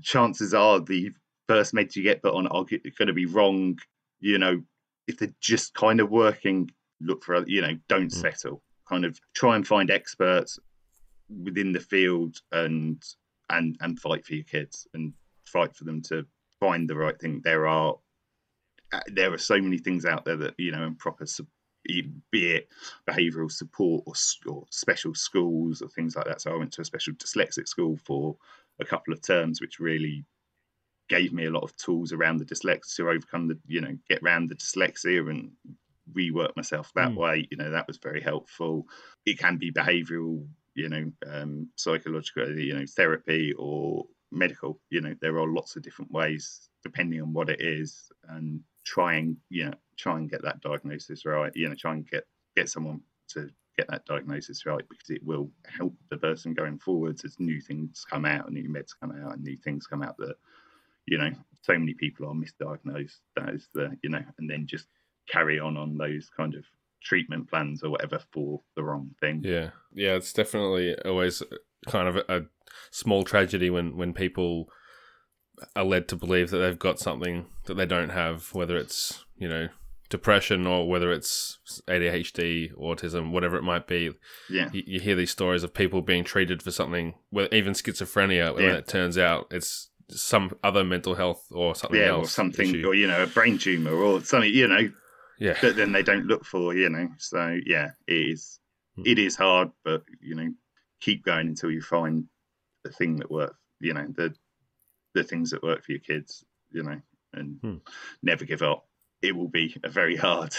[0.00, 1.10] Chances are the
[1.48, 3.78] first meds you get put on are going to be wrong.
[4.20, 4.62] You know,
[5.08, 6.70] if they're just kind of working,
[7.00, 8.12] look for, you know, don't Mm.
[8.12, 8.62] settle.
[8.88, 10.58] Kind of try and find experts
[11.42, 13.02] within the field and
[13.50, 15.12] and and fight for your kids and
[15.46, 16.24] fight for them to
[16.62, 17.40] find the right thing.
[17.42, 17.96] There are
[18.92, 21.26] uh, there are so many things out there that you know and proper
[22.30, 22.68] be it
[23.08, 24.14] behavioural support or,
[24.46, 26.40] or special schools or things like that.
[26.40, 28.36] So I went to a special dyslexic school for
[28.80, 30.24] a couple of terms, which really
[31.08, 34.22] gave me a lot of tools around the dyslexia to overcome the you know get
[34.22, 35.52] around the dyslexia and
[36.12, 37.16] rework myself that Mm.
[37.16, 37.48] way.
[37.50, 38.86] You know that was very helpful.
[39.26, 44.80] It can be behavioural you know, um, psychological, you know, therapy or medical.
[44.90, 49.14] You know, there are lots of different ways depending on what it is, and try
[49.14, 51.52] and you know try and get that diagnosis right.
[51.54, 52.24] You know, try and get
[52.56, 57.24] get someone to get that diagnosis right because it will help the person going forwards
[57.24, 60.16] as new things come out, and new meds come out, and new things come out
[60.18, 60.36] that
[61.06, 61.30] you know
[61.62, 63.20] so many people are misdiagnosed.
[63.36, 64.86] That is the you know, and then just
[65.28, 66.64] carry on on those kind of
[67.02, 69.42] treatment plans or whatever for the wrong thing.
[69.44, 71.42] Yeah, yeah, it's definitely always
[71.86, 72.40] kind of a, a
[72.90, 74.68] small tragedy when when people
[75.76, 79.48] are led to believe that they've got something that they don't have, whether it's you
[79.48, 79.68] know
[80.08, 81.58] depression or whether it's
[81.88, 84.10] ADHD, autism, whatever it might be.
[84.50, 84.68] Yeah.
[84.70, 88.64] You, you hear these stories of people being treated for something, well, even schizophrenia, when
[88.64, 88.74] Yeah.
[88.74, 92.26] it turns out it's some other mental health or something yeah, else.
[92.26, 92.86] or something, issue.
[92.86, 94.90] or you know, a brain tumor or something, you know,
[95.38, 97.08] yeah, that then they don't look for, you know.
[97.18, 98.58] So yeah, it is,
[98.96, 99.04] Hmm.
[99.06, 100.52] it is hard, but you know,
[101.02, 102.24] keep going until you find
[102.84, 103.56] the thing that works.
[103.80, 104.34] You know, the
[105.14, 106.44] the things that work for your kids.
[106.70, 107.00] You know,
[107.34, 107.76] and Hmm.
[108.22, 108.86] never give up.
[109.20, 110.54] It will be a very hard,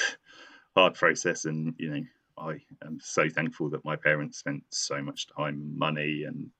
[0.75, 2.03] hard process, and you know,
[2.37, 6.51] I am so thankful that my parents spent so much time, money, and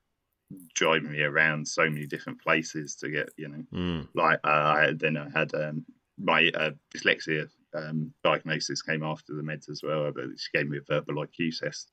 [0.74, 4.94] driving me around so many different places to get, you know, Mm, like uh, I
[4.96, 5.86] then I had um,
[6.18, 10.12] my uh, dyslexia um, diagnosis came after the meds as well.
[10.12, 11.92] But she gave me a verbal IQ test,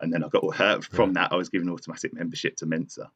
[0.00, 3.10] and then I got uh, from that I was given automatic membership to Mensa.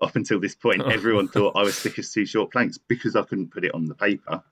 [0.00, 3.22] Up until this point, everyone thought I was thick as two short planks because I
[3.22, 4.42] couldn't put it on the paper.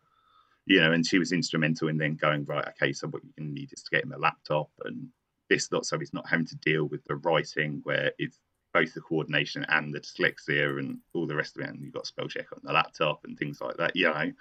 [0.66, 2.66] You know, and she was instrumental in then going right.
[2.68, 5.09] Okay, so what you're going to need is to get him a laptop and
[5.51, 8.39] this lot, so he's not having to deal with the writing where it's
[8.72, 11.68] both the coordination and the dyslexia and all the rest of it.
[11.68, 14.32] And you've got spell check on the laptop and things like that, you know.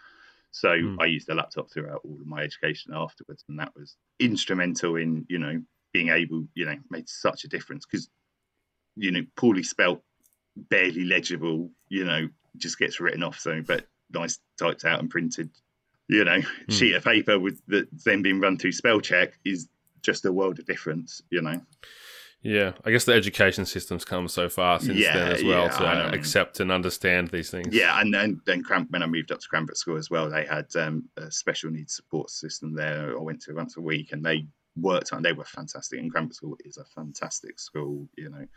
[0.51, 1.01] So Mm.
[1.01, 5.25] I used the laptop throughout all of my education afterwards, and that was instrumental in,
[5.27, 5.61] you know,
[5.93, 8.09] being able, you know, made such a difference because,
[8.95, 10.01] you know, poorly spelt,
[10.55, 12.27] barely legible, you know,
[12.57, 13.39] just gets written off.
[13.39, 15.49] So, but nice typed out and printed,
[16.07, 19.67] you know, sheet of paper with that's then being run through spell check is
[20.01, 21.61] just a world of difference, you know.
[22.41, 22.73] yeah.
[22.83, 26.13] I guess the education system's come so far since Yeah, then as well yeah, to
[26.13, 27.73] accept and understand these things.
[27.73, 30.45] Yeah, and then then Cram- when I moved up to Cranbrook School as well, they
[30.45, 33.17] had um, a special needs support system there.
[33.17, 35.21] I went to once a week, and they worked on.
[35.21, 35.99] They were fantastic.
[35.99, 38.47] And Cranbrook School is a fantastic school, you know,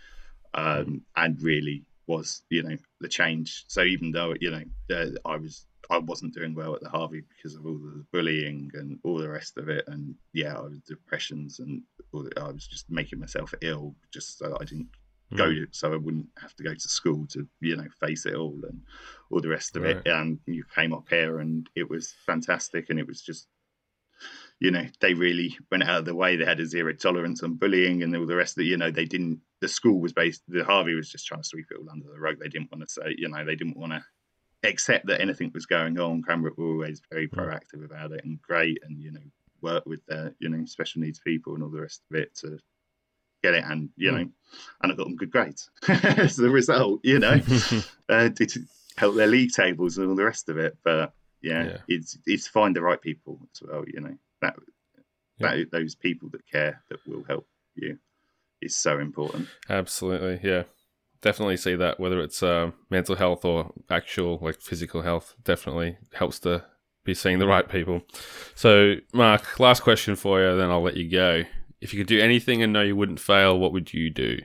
[0.55, 3.65] um, and really was you know the change.
[3.69, 4.63] So even though you know
[4.97, 8.71] uh, I was I wasn't doing well at the Harvey because of all the bullying
[8.75, 12.51] and all the rest of it, and yeah, I was depressions and all the, I
[12.51, 14.89] was just making myself ill just so I didn't
[15.35, 15.67] go Mm.
[15.67, 18.61] to, so I wouldn't have to go to school to you know face it all
[18.69, 18.81] and
[19.31, 20.07] all the rest of it.
[20.07, 23.49] And you came up here, and it was fantastic, and it was just
[24.61, 26.37] you know they really went out of the way.
[26.37, 28.67] They had a zero tolerance on bullying and all the rest of it.
[28.69, 29.41] You know they didn't.
[29.61, 30.43] The school was based.
[30.49, 32.39] The Harvey was just trying to sweep it all under the rug.
[32.41, 34.05] They didn't want to say you know they didn't want to
[34.69, 36.23] accept that anything was going on.
[36.23, 39.21] Cranbrook were always very proactive about it and great, and you know
[39.63, 42.59] work with their you know special needs people and all the rest of it to
[43.43, 44.15] get it and you Mm.
[44.15, 44.31] know
[44.83, 47.41] and I got them good grades as the result you know
[48.09, 48.53] uh, did
[48.97, 51.77] help their league tables and all the rest of it but yeah, Yeah.
[51.89, 54.57] it's it's find the right people as well you know that,
[55.39, 55.65] Yeah.
[55.71, 57.99] those people that care that will help you
[58.63, 60.65] is so important Absolutely, yeah.
[61.23, 66.39] Definitely see that whether it's uh, mental health or actual like physical health, definitely helps
[66.41, 66.65] to
[67.05, 68.03] be seeing the right people.
[68.55, 71.43] So, Mark, last question for you, then I'll let you go.
[71.81, 74.39] If you could do anything and know you wouldn't fail, what would you do?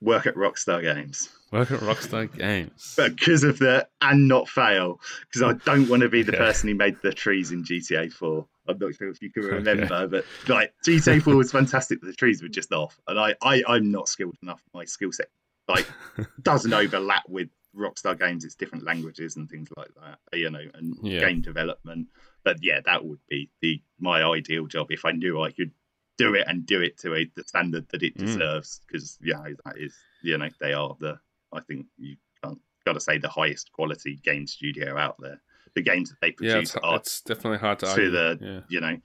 [0.00, 1.28] Work at Rockstar Games.
[1.50, 2.94] Work at Rockstar Games.
[2.96, 5.00] Because of the and not fail.
[5.22, 6.38] Because I don't want to be the Okay.
[6.44, 8.46] person who made the trees in GTA 4.
[8.68, 9.54] I'm not sure if you can Okay.
[9.56, 12.98] remember, but like GTA 4 was fantastic, but the trees were just off.
[13.06, 14.62] And I, I I'm not skilled enough.
[14.74, 15.28] My skill set
[15.68, 15.88] like
[16.42, 18.44] doesn't overlap with Rockstar Games.
[18.44, 21.20] It's different languages and things like that, you know, and Yeah.
[21.20, 22.08] game development.
[22.44, 25.72] But yeah, that would be the my ideal job if I knew I could
[26.18, 28.20] do it and do it to a, the standard that it Mm.
[28.24, 28.80] deserves.
[28.86, 31.18] Because yeah, that is you know they are the
[31.52, 35.40] I think you can't got to say the highest quality game studio out there.
[35.76, 38.10] The games that they Yeah, produce it's, are it's definitely hard to to argue.
[38.10, 38.60] the- yeah.
[38.68, 38.96] you know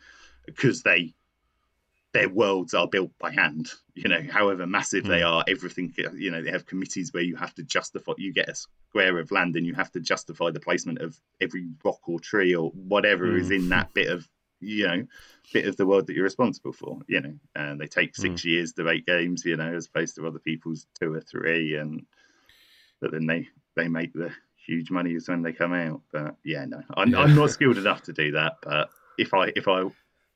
[0.48, 1.14] because they
[2.14, 5.30] their worlds are built by hand you know however massive they Mm.
[5.32, 8.56] are everything you know they have committees where you have to justify you get a
[8.56, 12.54] square of land and you have to justify the placement of every rock or tree
[12.56, 13.56] or whatever is Mm.
[13.58, 14.28] in that bit of
[14.62, 15.08] you know
[15.54, 18.22] bit of the world that you're responsible for you know and they take Hmm.
[18.24, 21.76] six years to make games you know as opposed to other people's two or three
[21.76, 22.06] and
[23.02, 24.32] but then they they make the
[24.66, 27.20] huge money is when they come out but yeah no i'm, Yeah.
[27.20, 29.84] I'm not skilled enough to do that but if i if i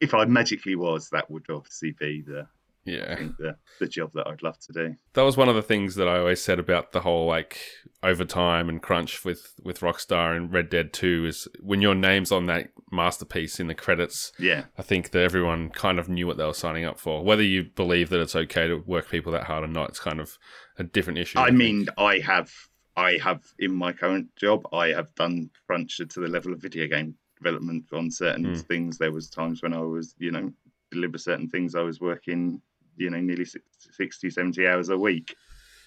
[0.01, 2.47] if i magically was that would obviously be the
[2.85, 3.15] Yeah.
[3.39, 6.07] the the job that i'd love to do That was one of the things that
[6.07, 7.57] I always said about the whole like
[8.03, 12.45] overtime and crunch with with Rockstar and Red Dead 2 is when your name's on
[12.47, 16.45] that masterpiece in the credits, yeah I think that everyone kind of knew what they
[16.45, 17.23] were signing up for.
[17.23, 20.19] Whether you believe that it's okay to work people that hard or not, it's kind
[20.19, 20.37] of
[20.77, 21.39] a different issue.
[21.39, 21.57] i think.
[21.57, 22.51] mean i have
[22.97, 26.87] i have in my current job i have done crunch to the level of video
[26.87, 28.67] game development on certain Mm.
[28.67, 28.97] things.
[28.97, 30.51] There was times when i was you know
[30.91, 31.75] deliver certain things.
[31.75, 32.61] I was working
[32.95, 35.35] you know nearly 60 60 70 hours a week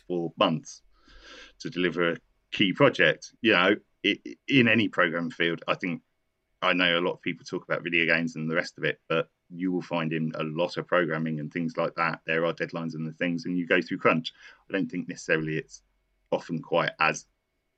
[0.07, 0.83] for months
[1.61, 2.17] to deliver a
[2.53, 3.33] key project.
[3.41, 6.01] You know i in any program field i think
[6.63, 9.01] i know a lot of people talk about video games and the rest of it
[9.09, 12.53] but you will find in a lot of programming and things like that there are
[12.53, 14.33] deadlines and the things and you go through crunch.
[14.69, 15.83] I don't think necessarily it's
[16.31, 17.27] often quite as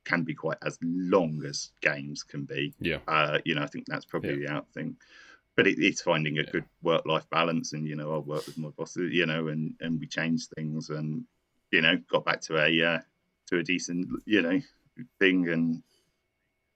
[0.05, 2.97] can be quite as long as games can be Yeah.
[3.07, 4.95] uh you know i think that's probably the out thing
[5.55, 6.51] but it, it's finding a Yeah.
[6.51, 9.75] good work life balance and you know i work with my bosses you know and
[9.79, 11.23] and we change things and
[11.71, 12.99] you know got back to a uh,
[13.47, 14.59] to a decent you know
[15.19, 15.83] thing and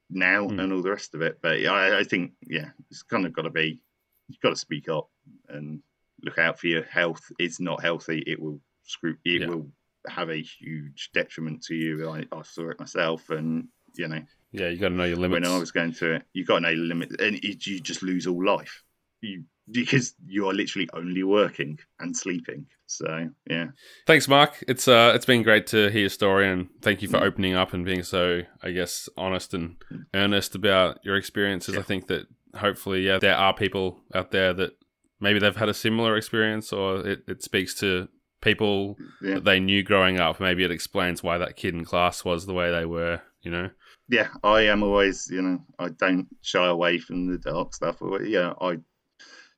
[0.10, 0.60] now Hmm.
[0.60, 3.34] and all the rest of it but yeah, I, I think yeah it's kind of
[3.34, 3.82] got to be
[4.28, 5.10] you've got to speak up
[5.50, 5.82] and
[6.22, 9.48] look out for your health it's not healthy it will screw it Yeah.
[9.48, 9.68] will
[10.10, 14.70] have a huge detriment to you I, I saw it myself and you know Yeah,
[14.70, 15.41] you got to know your limits.
[15.47, 18.28] when I was going through it, you got no limit, and it, you just lose
[18.28, 18.84] all life.
[19.22, 22.68] You because you are literally only working and sleeping.
[22.86, 23.68] So yeah,
[24.06, 24.64] Thanks, Mark.
[24.68, 27.24] It's uh, it's been great to hear your story, and thank you for Mm.
[27.24, 29.78] opening up and being so, I guess, honest and
[30.14, 31.74] earnest about your experiences.
[31.74, 31.80] Yeah.
[31.80, 34.74] I think that hopefully, yeah, there are people out there that
[35.20, 38.08] maybe they've had a similar experience, or it, it speaks to
[38.46, 40.39] people yeah, that they knew growing up.
[40.39, 43.22] Maybe it explains why that kid in class was the way they were.
[43.41, 43.70] You know,
[44.08, 44.30] yeah.
[44.43, 48.02] I am always, you know, I don't shy away from the dark stuff.
[48.02, 48.78] Or yeah, I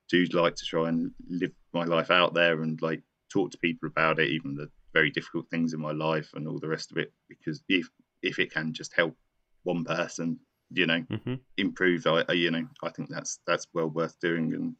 [0.09, 3.87] do like to try and live my life out there and like talk to people
[3.87, 6.97] about it, even the very difficult things in my life and all the rest of
[6.97, 7.13] it.
[7.29, 7.87] Because if
[8.23, 9.15] if it can just help
[9.63, 10.39] one person,
[10.71, 14.53] you know, hmm improve I, I you know i think that's that's well worth doing.
[14.53, 14.75] And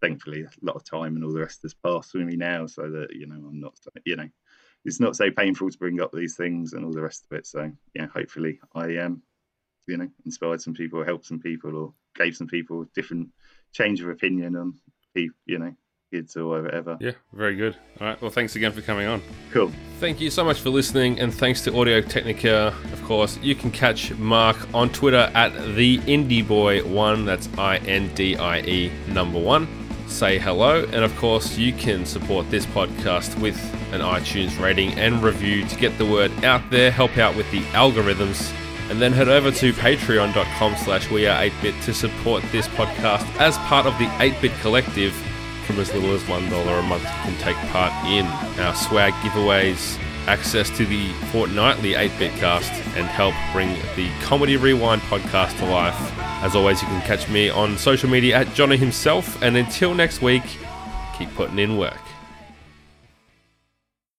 [0.00, 2.82] thankfully a lot of time and all the rest has passed with me now so
[2.90, 4.28] that you know i'm not you know
[4.84, 7.46] it's not so painful to bring up these things and all the rest of it.
[7.46, 9.22] So yeah hopefully i um
[9.86, 13.28] you know inspired some people helped some people or gave some people a different
[13.72, 14.74] change of opinion on
[15.14, 15.74] people you know
[16.10, 17.76] kids or whatever uh, yeah, very good.
[18.00, 19.22] All right, well, thanks again for coming on.
[19.52, 22.74] cool Thank you so much for listening, and thanks to Audio Technica.
[22.92, 27.24] Of course, you can catch Mark on Twitter at the Indie Boy One.
[27.24, 29.66] That's I N D I E number one.
[30.06, 33.56] Say hello, and of course, you can support this podcast with
[33.94, 37.62] an iTunes rating and review to get the word out there, help out with the
[37.72, 38.52] algorithms,
[38.90, 43.56] and then head over to patreon.com slash we are 8bit to support this podcast as
[43.58, 45.12] part of the 8-bit collective
[45.66, 48.24] from as little as $1 a month can take part in
[48.60, 55.02] our swag giveaways, access to the fortnightly 8-bit cast, and help bring the Comedy Rewind
[55.02, 55.96] podcast to life.
[56.42, 60.22] As always, you can catch me on social media at Johnny himself, and until next
[60.22, 60.44] week,
[61.18, 62.05] keep putting in work.